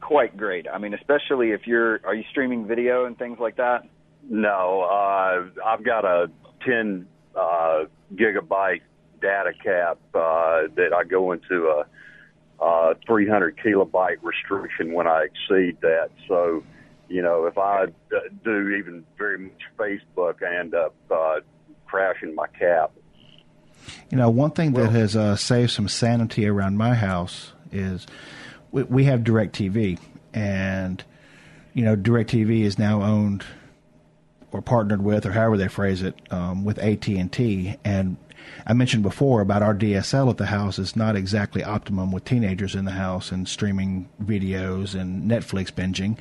[0.00, 0.66] quite great.
[0.72, 3.86] I mean, especially if you're are you streaming video and things like that?
[4.28, 6.30] No, uh, I've got a
[6.66, 7.84] 10 uh,
[8.14, 8.82] gigabyte
[9.20, 15.78] data cap uh, that I go into a, a 300 kilobyte restriction when I exceed
[15.82, 16.10] that.
[16.26, 16.62] So,
[17.08, 21.40] you know, if I uh, do even very much Facebook, I end up uh,
[21.86, 22.92] crashing my cap.
[24.10, 28.06] You know, one thing that has uh, saved some sanity around my house is
[28.70, 29.98] we, we have DirecTV,
[30.34, 31.02] and
[31.74, 33.44] you know, DirecTV is now owned
[34.50, 37.76] or partnered with, or however they phrase it, um, with AT and T.
[37.84, 38.16] And
[38.66, 42.74] I mentioned before about our DSL at the house is not exactly optimum with teenagers
[42.74, 46.18] in the house and streaming videos and Netflix binging.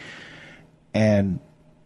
[0.94, 1.40] And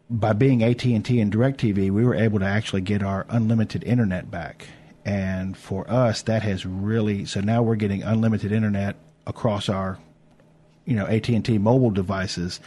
[0.09, 4.67] by being AT and DirecTV, we were able to actually get our unlimited internet back.
[5.05, 9.97] And for us, that has really so now we're getting unlimited internet across our,
[10.85, 12.59] you know, AT and T mobile devices,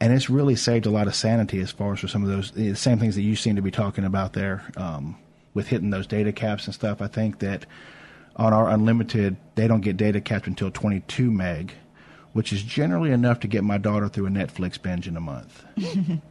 [0.00, 2.52] and it's really saved a lot of sanity as far as for some of those
[2.52, 5.16] the same things that you seem to be talking about there um,
[5.58, 7.02] with hitting those data caps and stuff.
[7.02, 7.66] I think that
[8.36, 11.72] on our unlimited, they don't get data capped until 22 meg,
[12.32, 15.64] which is generally enough to get my daughter through a Netflix binge in a month.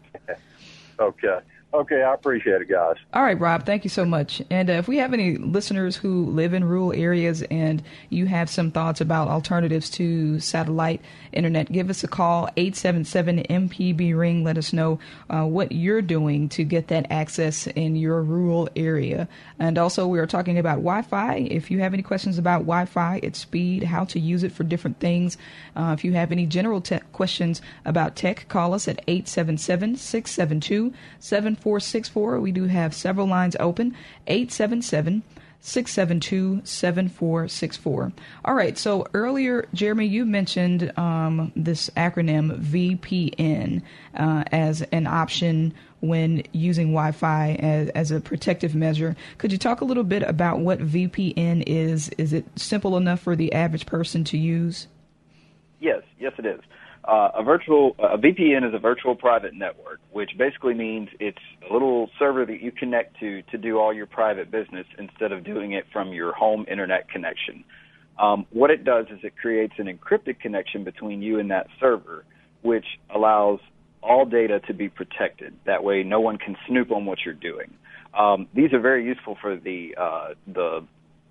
[0.99, 1.37] Okay.
[1.73, 2.95] Okay, I appreciate it, guys.
[3.13, 4.41] All right, Rob, thank you so much.
[4.49, 8.49] And uh, if we have any listeners who live in rural areas and you have
[8.49, 11.01] some thoughts about alternatives to satellite
[11.33, 14.45] internet, give us a call, 877 MPB Ring.
[14.45, 14.99] Let us know
[15.29, 19.27] uh, what you're doing to get that access in your rural area.
[19.59, 21.35] And also, we are talking about Wi Fi.
[21.35, 24.63] If you have any questions about Wi Fi, its speed, how to use it for
[24.63, 25.37] different things,
[25.75, 30.93] uh, if you have any general te- questions about tech, call us at 877 672
[31.57, 32.39] 7464.
[32.39, 33.95] We do have several lines open
[34.27, 35.23] 877
[35.59, 38.13] 672 7464.
[38.45, 43.81] All right, so earlier, Jeremy, you mentioned um, this acronym VPN
[44.15, 49.15] uh, as an option when using Wi Fi as, as a protective measure.
[49.39, 52.09] Could you talk a little bit about what VPN is?
[52.17, 54.87] Is it simple enough for the average person to use?
[55.79, 56.61] Yes, yes, it is.
[57.07, 61.37] Uh, a virtual a VPN is a virtual private network, which basically means it's
[61.69, 65.45] a little server that you connect to to do all your private business instead of
[65.45, 67.63] doing it from your home internet connection.
[68.19, 72.25] Um, what it does is it creates an encrypted connection between you and that server,
[72.61, 73.59] which allows
[74.03, 75.53] all data to be protected.
[75.65, 77.73] That way, no one can snoop on what you're doing.
[78.17, 80.85] Um, these are very useful for the uh, the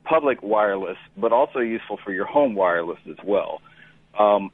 [0.05, 3.61] public wireless, but also useful for your home wireless as well.
[4.19, 4.51] Um,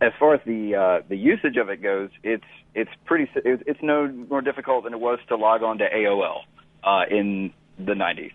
[0.00, 2.44] as far as the uh, the usage of it goes, it's
[2.74, 6.40] it's pretty it's, no more difficult than it was to log on to AOL
[6.84, 8.32] uh, in the 90s.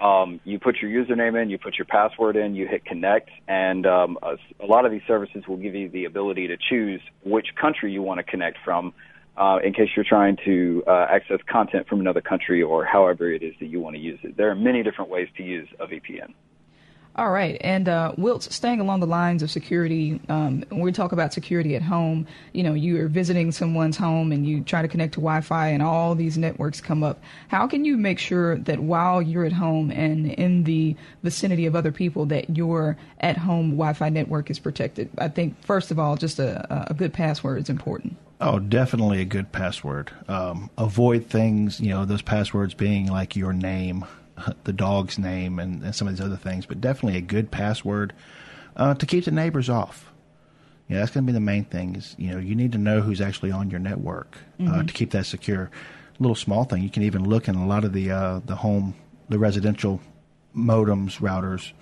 [0.00, 3.86] Um, you put your username in, you put your password in, you hit connect, and
[3.86, 7.46] um, a, a lot of these services will give you the ability to choose which
[7.60, 8.92] country you want to connect from,
[9.36, 13.44] uh, in case you're trying to uh, access content from another country or however it
[13.44, 14.36] is that you want to use it.
[14.36, 16.34] There are many different ways to use a VPN.
[17.16, 21.12] All right, and uh, Wilt, staying along the lines of security, um, when we talk
[21.12, 24.88] about security at home, you know, you are visiting someone's home and you try to
[24.88, 27.22] connect to Wi-Fi, and all these networks come up.
[27.46, 31.76] How can you make sure that while you're at home and in the vicinity of
[31.76, 35.08] other people, that your at-home Wi-Fi network is protected?
[35.16, 38.16] I think first of all, just a, a good password is important.
[38.40, 40.10] Oh, definitely a good password.
[40.26, 44.04] Um, avoid things, you know, those passwords being like your name
[44.64, 48.12] the dog's name and, and, some of these other things, but definitely a good password
[48.76, 50.12] uh, to keep the neighbors off.
[50.88, 51.96] Yeah, that's going to be the main thing.
[51.96, 54.86] Is you know you need to know who's actually on your network uh, mm-hmm.
[54.86, 55.70] to keep that secure.
[56.18, 58.56] A little small thing you can even look in a lot of the uh, the
[58.56, 58.94] home
[59.28, 60.00] the residential
[60.54, 61.72] modems routers.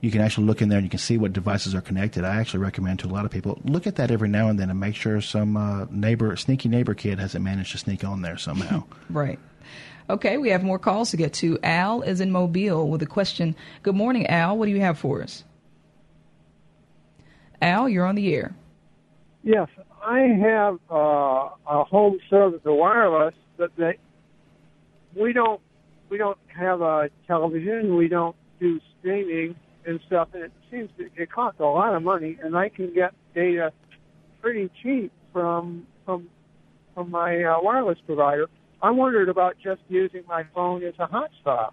[0.00, 2.24] You can actually look in there and you can see what devices are connected.
[2.24, 4.68] I actually recommend to a lot of people look at that every now and then
[4.68, 8.36] and make sure some uh, neighbor sneaky neighbor kid hasn't managed to sneak on there
[8.36, 8.84] somehow.
[9.10, 9.38] right.
[10.08, 11.58] Okay, we have more calls to get to.
[11.62, 13.56] Al is in Mobile with a question.
[13.82, 14.58] Good morning, Al.
[14.58, 15.44] What do you have for us?
[17.62, 18.54] Al, you're on the air.
[19.42, 19.68] Yes,
[20.04, 23.98] I have uh, a home service, a wireless, but they,
[25.14, 25.60] we don't
[26.10, 27.96] we don't have a television.
[27.96, 32.02] We don't do streaming and stuff, and it seems to, it costs a lot of
[32.02, 33.72] money, and I can get data
[34.42, 36.28] pretty cheap from from
[36.94, 38.48] from my uh, wireless provider.
[38.84, 41.72] I wondered about just using my phone as a hotspot.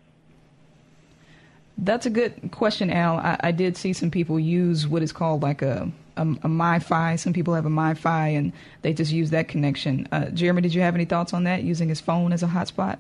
[1.77, 3.17] That's a good question, Al.
[3.17, 7.19] I, I, did see some people use what is called like a, a, a MiFi.
[7.19, 10.07] Some people have a MiFi and they just use that connection.
[10.13, 12.97] Uh, Jeremy, did you have any thoughts on that, using his phone as a hotspot?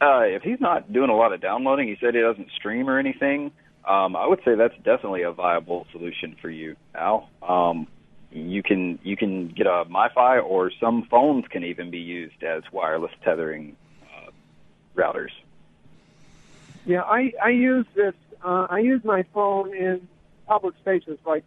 [0.00, 2.96] Uh, if he's not doing a lot of downloading, he said he doesn't stream or
[2.96, 3.50] anything.
[3.88, 7.28] Um, I would say that's definitely a viable solution for you, Al.
[7.42, 7.88] Um,
[8.32, 12.62] you can you can get a MiFi, or some phones can even be used as
[12.72, 14.30] wireless tethering uh,
[14.96, 15.30] routers.
[16.86, 18.14] Yeah, I I use this.
[18.44, 20.08] Uh, I use my phone in
[20.46, 21.44] public spaces like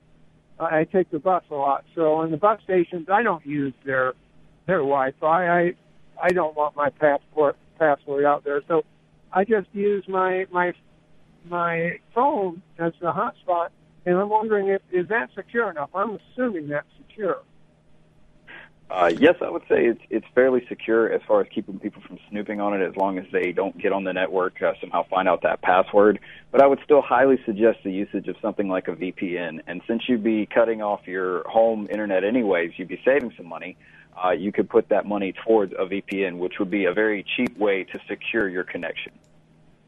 [0.59, 1.86] I take the bus a lot.
[1.95, 4.13] So in the bus stations, I don't use their
[4.65, 5.47] their Wi-Fi.
[5.47, 5.73] I
[6.21, 8.61] I don't want my passport password out there.
[8.67, 8.84] So
[9.31, 10.73] I just use my my
[11.45, 13.69] my phone as the hotspot,
[14.06, 15.89] and I'm wondering if is that secure enough.
[15.93, 17.41] I'm assuming that's secure.
[18.89, 22.20] Uh, yes, I would say it's it's fairly secure as far as keeping people from
[22.30, 25.28] snooping on it, as long as they don't get on the network uh, somehow find
[25.28, 26.20] out that password.
[26.51, 29.62] But I would still highly suggest the usage of something like a VPN.
[29.66, 33.78] And since you'd be cutting off your home internet anyways, you'd be saving some money.
[34.24, 37.58] Uh, you could put that money towards a VPN, which would be a very cheap
[37.58, 39.12] way to secure your connection.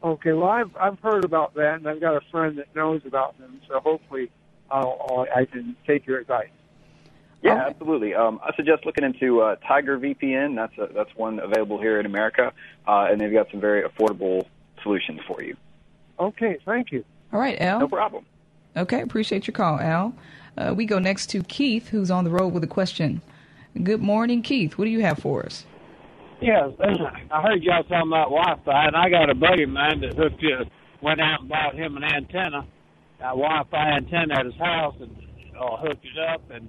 [0.06, 3.36] Okay, well I've I've heard about that, and I've got a friend that knows about
[3.40, 3.60] them.
[3.66, 4.30] So hopefully,
[4.70, 6.50] I'll, I'll I can take your advice.
[7.42, 8.14] Yeah, absolutely.
[8.14, 10.54] Um, I suggest looking into uh, Tiger VPN.
[10.54, 12.52] That's a, that's one available here in America,
[12.86, 14.46] uh, and they've got some very affordable
[14.84, 15.56] solutions for you.
[16.20, 17.04] Okay, thank you.
[17.32, 17.80] All right, Al.
[17.80, 18.24] No problem.
[18.76, 20.14] Okay, appreciate your call, Al.
[20.56, 23.22] Uh, we go next to Keith, who's on the road with a question.
[23.82, 24.78] Good morning, Keith.
[24.78, 25.64] What do you have for us?
[26.40, 26.68] Yeah,
[27.30, 30.42] I heard y'all talking about Wi-Fi, and I got a buddy of mine that hooked
[30.42, 30.68] it,
[31.00, 32.66] went out and bought him an antenna,
[33.20, 35.16] a Wi-Fi antenna at his house, and
[35.58, 36.68] uh, hooked it up, and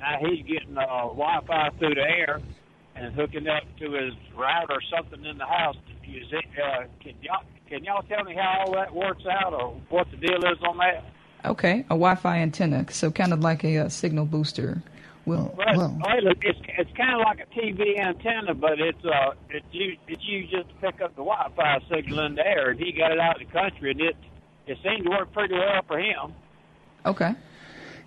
[0.00, 2.40] now he's getting uh, Wi-Fi through the air
[2.96, 5.76] and hooking up to his router or something in the house.
[6.04, 9.80] Is it, uh, can y'all can y'all tell me how all that works out, or
[9.88, 11.04] what the deal is on that?
[11.44, 14.82] Okay, a Wi-Fi antenna, so kind of like a, a signal booster.
[15.24, 15.98] Well, Well,
[16.42, 20.50] it's it's kind of like a TV antenna, but it's uh it's used it's used
[20.50, 23.40] just to pick up the Wi-Fi signal in the air, and he got it out
[23.40, 24.16] in the country, and it
[24.66, 26.34] it seemed to work pretty well for him.
[27.06, 27.34] Okay.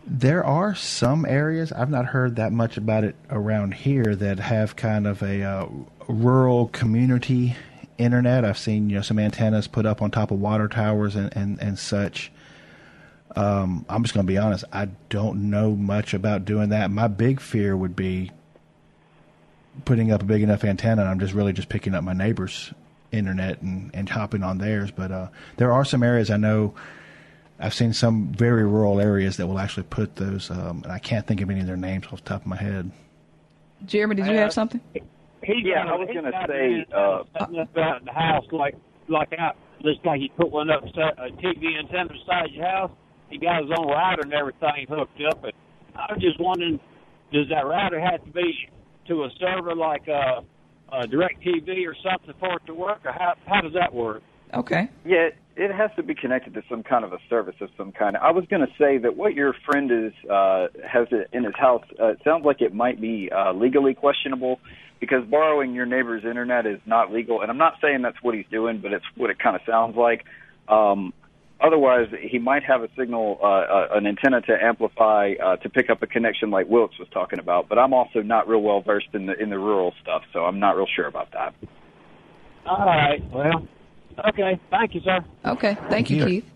[0.07, 4.75] There are some areas I've not heard that much about it around here that have
[4.75, 5.67] kind of a uh,
[6.07, 7.55] rural community
[7.97, 8.45] internet.
[8.45, 11.61] I've seen you know some antennas put up on top of water towers and and
[11.61, 12.31] and such.
[13.35, 14.63] Um, I'm just going to be honest.
[14.71, 16.89] I don't know much about doing that.
[16.91, 18.31] My big fear would be
[19.83, 21.01] putting up a big enough antenna.
[21.01, 22.73] and I'm just really just picking up my neighbor's
[23.11, 24.91] internet and and hopping on theirs.
[24.91, 25.27] But uh,
[25.57, 26.73] there are some areas I know.
[27.59, 31.25] I've seen some very rural areas that will actually put those, um, and I can't
[31.25, 32.91] think of any of their names off the top of my head.
[33.85, 34.81] Jeremy, did you have something?
[34.93, 38.45] He Yeah, I was gonna say, an uh, antenna setting up out in the house
[38.51, 38.75] like
[39.07, 42.91] like out just like he put one up set a TV antenna beside your house.
[43.29, 45.43] He got his own router and everything hooked up.
[45.43, 45.53] And
[45.95, 46.79] I was just wondering,
[47.31, 48.69] does that router have to be
[49.07, 50.41] to a server like uh,
[50.91, 54.21] uh, DirecTV or something for it to work, or how how does that work?
[54.53, 54.89] Okay.
[55.03, 58.15] Yeah, it has to be connected to some kind of a service of some kind.
[58.17, 61.55] I was going to say that what your friend is uh, has it in his
[61.55, 64.59] house uh, it sounds like it might be uh, legally questionable
[64.99, 67.41] because borrowing your neighbor's internet is not legal.
[67.41, 69.95] And I'm not saying that's what he's doing, but it's what it kind of sounds
[69.95, 70.25] like.
[70.67, 71.13] Um,
[71.61, 75.89] otherwise, he might have a signal, uh, uh, an antenna to amplify uh, to pick
[75.89, 77.69] up a connection like Wilkes was talking about.
[77.69, 80.59] But I'm also not real well versed in the in the rural stuff, so I'm
[80.59, 81.53] not real sure about that.
[82.65, 83.67] All right, well,
[84.29, 85.23] okay, thank you, sir.
[85.45, 85.77] Okay.
[85.89, 86.54] Thank you, Keith.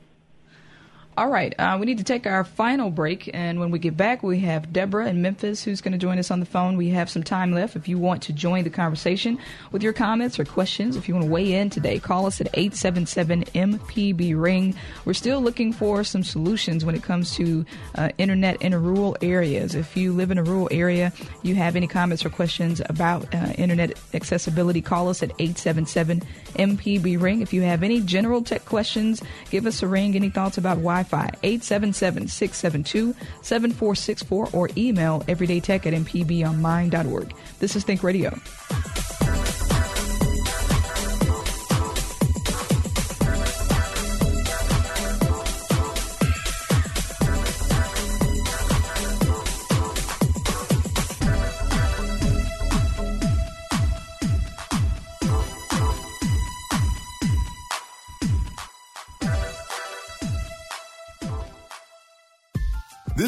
[1.20, 1.53] All right.
[1.59, 3.30] Uh, we need to take our final break.
[3.34, 6.32] And when we get back, we have Deborah in Memphis who's going to join us
[6.32, 6.78] on the phone.
[6.78, 7.76] We have some time left.
[7.76, 9.38] If you want to join the conversation
[9.74, 12.47] with your comments or questions, if you want to weigh in today, call us at
[12.53, 14.74] 877 MPB Ring.
[15.03, 17.65] We're still looking for some solutions when it comes to
[17.95, 19.76] uh, internet in rural areas.
[19.76, 21.11] If you live in a rural area,
[21.43, 26.22] you have any comments or questions about uh, internet accessibility, call us at 877
[26.55, 27.41] MPB Ring.
[27.41, 30.15] If you have any general tech questions, give us a ring.
[30.15, 31.30] Any thoughts about Wi Fi?
[31.41, 37.34] 877 672 7464 or email everydaytech at mpbonline.org.
[37.60, 38.39] This is Think Radio.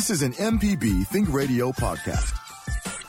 [0.02, 2.34] This is an MPB Think Radio podcast.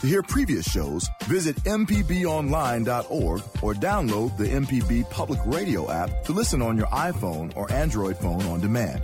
[0.00, 6.60] To hear previous shows, visit MPBOnline.org or download the MPB Public Radio app to listen
[6.60, 9.02] on your iPhone or Android phone on demand.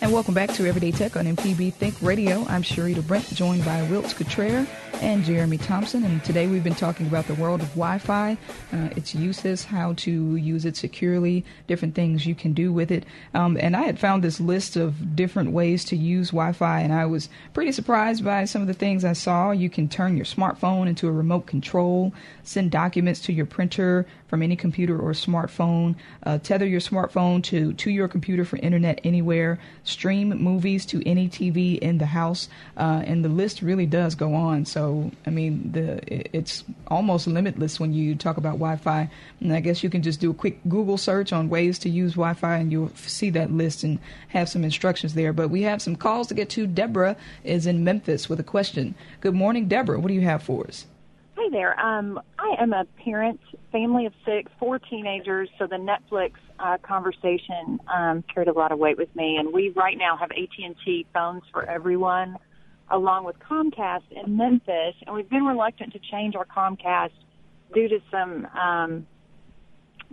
[0.00, 2.44] And welcome back to Everyday Tech on MPB Think Radio.
[2.48, 4.68] I'm Sharita Brent, joined by Wilts Cottrell
[5.00, 6.04] and Jeremy Thompson.
[6.04, 8.36] And today we've been talking about the world of Wi Fi,
[8.72, 13.04] uh, its uses, how to use it securely, different things you can do with it.
[13.34, 16.92] Um, and I had found this list of different ways to use Wi Fi, and
[16.92, 19.50] I was pretty surprised by some of the things I saw.
[19.50, 24.42] You can turn your smartphone into a remote control, send documents to your printer from
[24.42, 29.58] any computer or smartphone, uh, tether your smartphone to, to your computer for internet anywhere,
[29.84, 34.34] stream movies to any TV in the house, uh, and the list really does go
[34.34, 34.64] on.
[34.64, 34.87] So,
[35.26, 36.00] I mean, the
[36.36, 39.10] it's almost limitless when you talk about Wi-Fi.
[39.40, 42.12] And I guess you can just do a quick Google search on ways to use
[42.12, 45.32] Wi-Fi, and you'll see that list and have some instructions there.
[45.32, 46.66] But we have some calls to get to.
[46.66, 48.94] Deborah is in Memphis with a question.
[49.20, 50.00] Good morning, Deborah.
[50.00, 50.86] What do you have for us?
[51.36, 51.78] Hi there.
[51.78, 55.48] Um, I am a parent, family of six, four teenagers.
[55.58, 59.70] So the Netflix uh, conversation um, carried a lot of weight with me, and we
[59.70, 62.36] right now have AT and T phones for everyone,
[62.90, 67.12] along with Comcast in Memphis, and we've been reluctant to change our Comcast
[67.74, 69.06] due to some um,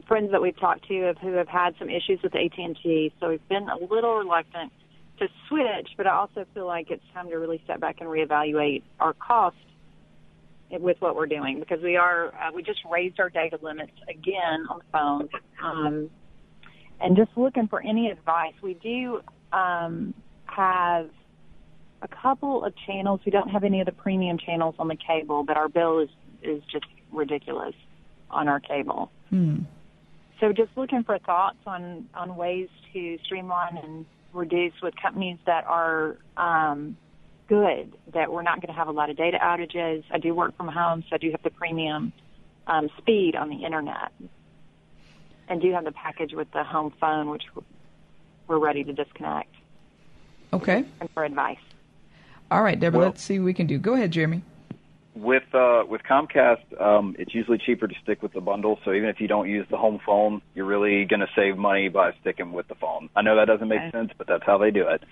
[0.08, 3.14] friends that we've talked to of who have had some issues with AT and T.
[3.20, 4.72] So we've been a little reluctant
[5.20, 8.84] to switch, but I also feel like it's time to really step back and reevaluate
[9.00, 9.56] our cost
[10.72, 14.66] with what we're doing because we are uh, we just raised our data limits again
[14.70, 15.30] on the phone
[15.64, 16.10] um,
[17.00, 19.22] and just looking for any advice we do
[19.54, 20.14] um,
[20.46, 21.10] have
[22.02, 25.44] a couple of channels we don't have any of the premium channels on the cable
[25.44, 26.10] but our bill is
[26.44, 27.76] is just ridiculous
[28.30, 29.60] on our cable hmm.
[30.40, 35.66] so just looking for thoughts on on ways to streamline and reduce with companies that
[35.66, 36.98] are um,
[37.48, 40.04] good that we're not going to have a lot of data outages.
[40.12, 42.12] I do work from home, so I do have the premium
[42.68, 44.12] um, speed on the internet,
[45.48, 47.44] and do have the package with the home phone, which
[48.48, 49.54] we're ready to disconnect.
[50.54, 50.84] Okay.
[51.00, 51.58] And for advice.
[52.52, 53.00] All right, Deborah.
[53.00, 53.78] Well, let's see what we can do.
[53.78, 54.42] Go ahead, Jeremy.
[55.16, 58.80] With uh, with Comcast, um, it's usually cheaper to stick with the bundle.
[58.84, 61.88] So even if you don't use the home phone, you're really going to save money
[61.88, 63.10] by sticking with the phone.
[63.16, 63.92] I know that doesn't make Okay.
[63.92, 65.04] sense, but that's how they do it.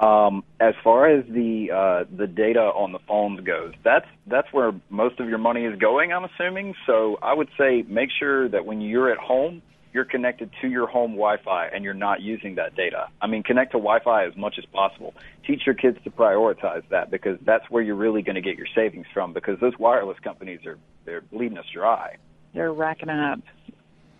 [0.00, 4.72] Um, as far as the uh, the data on the phones goes, that's that's where
[4.88, 6.12] most of your money is going.
[6.12, 6.74] I'm assuming.
[6.86, 9.62] So I would say make sure that when you're at home,
[9.94, 13.06] you're connected to your home Wi-Fi and you're not using that data.
[13.22, 15.14] I mean, connect to Wi-Fi as much as possible.
[15.46, 18.66] Teach your kids to prioritize that because that's where you're really going to get your
[18.74, 19.32] savings from.
[19.32, 22.16] Because those wireless companies are they're bleeding us dry.
[22.54, 23.38] They're racking it up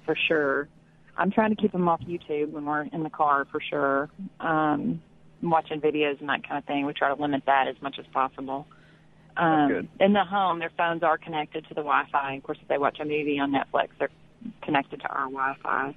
[0.06, 0.68] for sure.
[1.16, 4.10] I'm trying to keep them off YouTube when we're in the car for sure.
[4.38, 5.02] Um,
[5.42, 6.86] watching videos and that kind of thing.
[6.86, 8.68] We try to limit that as much as possible.
[9.36, 9.88] Um.
[9.98, 12.34] In the home, their phones are connected to the Wi-Fi.
[12.34, 14.10] Of course, if they watch a movie on Netflix, they're
[14.62, 15.94] connected to our Wi-Fi.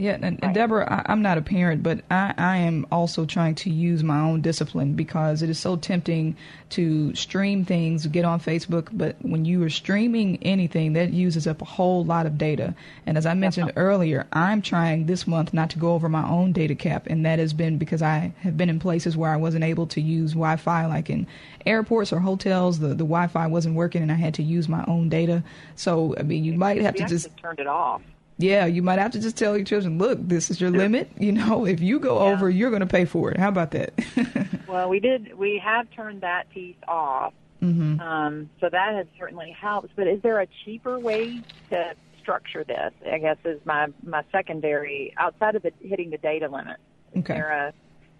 [0.00, 3.54] Yeah, and, and Deborah, I, I'm not a parent, but I, I am also trying
[3.56, 6.38] to use my own discipline because it is so tempting
[6.70, 11.60] to stream things, get on Facebook, but when you are streaming anything, that uses up
[11.60, 12.74] a whole lot of data.
[13.04, 16.52] And as I mentioned earlier, I'm trying this month not to go over my own
[16.52, 19.64] data cap, and that has been because I have been in places where I wasn't
[19.64, 21.26] able to use Wi-Fi, like in
[21.66, 22.78] airports or hotels.
[22.78, 25.44] The the Wi-Fi wasn't working, and I had to use my own data.
[25.76, 28.00] So I mean, you might have to just turned it off.
[28.42, 31.10] Yeah, you might have to just tell your children, look, this is your limit.
[31.18, 33.36] You know, if you go over, you're going to pay for it.
[33.38, 33.92] How about that?
[34.70, 35.36] Well, we did.
[35.36, 37.34] We have turned that piece off.
[37.58, 39.96] hmm Um, so that has certainly helped.
[39.96, 42.92] But is there a cheaper way to structure this?
[43.04, 46.76] I guess is my my secondary outside of the hitting the data limit.
[47.18, 47.36] Okay.
[47.40, 47.72] a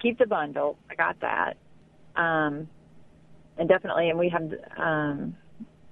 [0.02, 0.76] keep the bundle?
[0.90, 1.56] I got that.
[2.16, 2.68] Um,
[3.56, 5.36] and definitely, and we have um,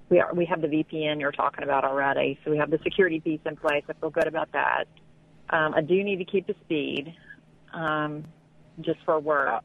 [0.08, 2.38] we are we have the VPN you're talking about already.
[2.44, 3.84] So we have the security piece in place.
[3.88, 4.84] I feel good about that.
[5.50, 7.14] Um, I do need to keep the speed,
[7.72, 8.24] um,
[8.80, 9.64] just for work.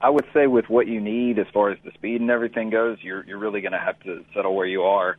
[0.00, 2.98] I would say with what you need as far as the speed and everything goes,
[3.02, 5.16] you're you're really going to have to settle where you are.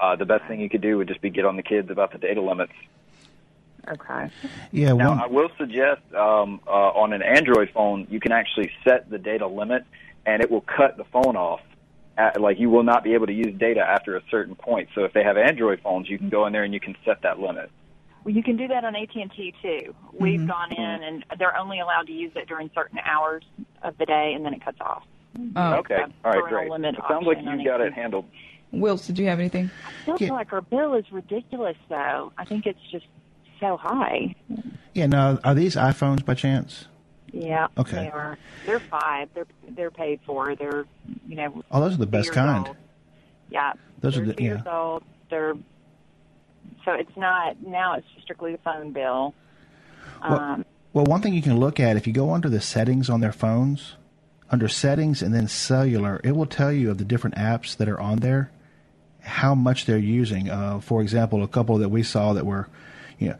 [0.00, 2.12] Uh, the best thing you could do would just be get on the kids about
[2.12, 2.72] the data limits.
[3.88, 4.30] Okay.
[4.70, 8.70] Yeah, Now, one, I will suggest um, uh, on an Android phone, you can actually
[8.84, 9.84] set the data limit,
[10.24, 11.60] and it will cut the phone off.
[12.16, 14.90] At, like you will not be able to use data after a certain point.
[14.94, 17.22] So if they have Android phones, you can go in there and you can set
[17.22, 17.70] that limit.
[18.24, 19.94] Well, you can do that on AT and T too.
[20.12, 20.46] We've mm-hmm.
[20.46, 23.42] gone in, and they're only allowed to use it during certain hours
[23.82, 25.04] of the day, and then it cuts off.
[25.56, 26.70] Oh, okay, the all right, great.
[26.70, 27.88] limit It sounds like option on you got AT&T.
[27.88, 28.26] it handled.
[28.70, 29.70] Wills, did you have anything?
[29.86, 32.32] I still feel like our bill is ridiculous, though.
[32.38, 33.06] I think it's just
[33.60, 34.34] so high.
[34.94, 35.06] yeah.
[35.06, 36.86] Now, are these iPhones by chance?
[37.32, 37.96] Yeah, Okay.
[37.96, 38.36] they are.
[38.66, 39.28] They're five.
[39.34, 40.54] They're they're paid for.
[40.54, 40.84] They're
[41.26, 41.64] you know.
[41.70, 42.66] Oh, those are the best kind.
[42.68, 42.76] old.
[43.50, 45.02] Yeah, Those they're are the two years old.
[45.30, 45.54] They're
[46.84, 47.94] so it's not now.
[47.94, 49.34] It's strictly the phone bill.
[50.22, 50.64] Well- Um,
[50.94, 53.32] Well, one thing you can look at if you go under the settings on their
[53.32, 53.94] phones,
[54.50, 57.98] under settings and then cellular, it will tell you of the different apps that are
[57.98, 58.50] on there,
[59.20, 60.50] how much they're using.
[60.50, 62.68] Uh, for example, a couple that we saw that were,
[63.18, 63.36] you know,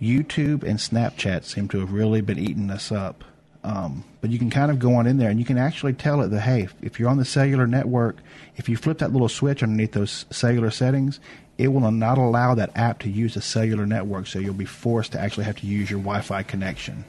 [0.00, 3.24] YouTube and Snapchat seem to have really been eating us up.
[3.64, 6.20] Um, but you can kind of go on in there and you can actually tell
[6.22, 8.16] it that, hey, if you're on the cellular network,
[8.56, 11.20] if you flip that little switch underneath those cellular settings,
[11.58, 14.26] it will not allow that app to use the cellular network.
[14.26, 17.04] So you'll be forced to actually have to use your Wi Fi connection.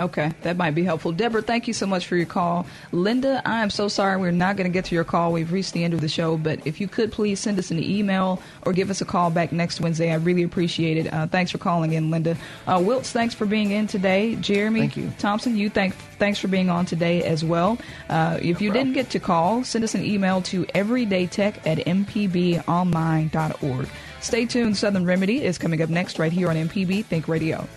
[0.00, 1.10] Okay, that might be helpful.
[1.10, 2.66] Deborah, thank you so much for your call.
[2.92, 5.32] Linda, I am so sorry we're not going to get to your call.
[5.32, 7.82] We've reached the end of the show, but if you could please send us an
[7.82, 11.12] email or give us a call back next Wednesday, I really appreciate it.
[11.12, 12.36] Uh, thanks for calling in, Linda.
[12.66, 14.36] Uh, Wiltz, thanks for being in today.
[14.36, 15.12] Jeremy thank you.
[15.18, 17.76] Thompson, you thank, thanks for being on today as well.
[18.08, 23.88] Uh, if you didn't get to call, send us an email to everydaytech at mpbonline.org.
[24.20, 24.76] Stay tuned.
[24.76, 27.68] Southern Remedy is coming up next right here on MPB Think Radio.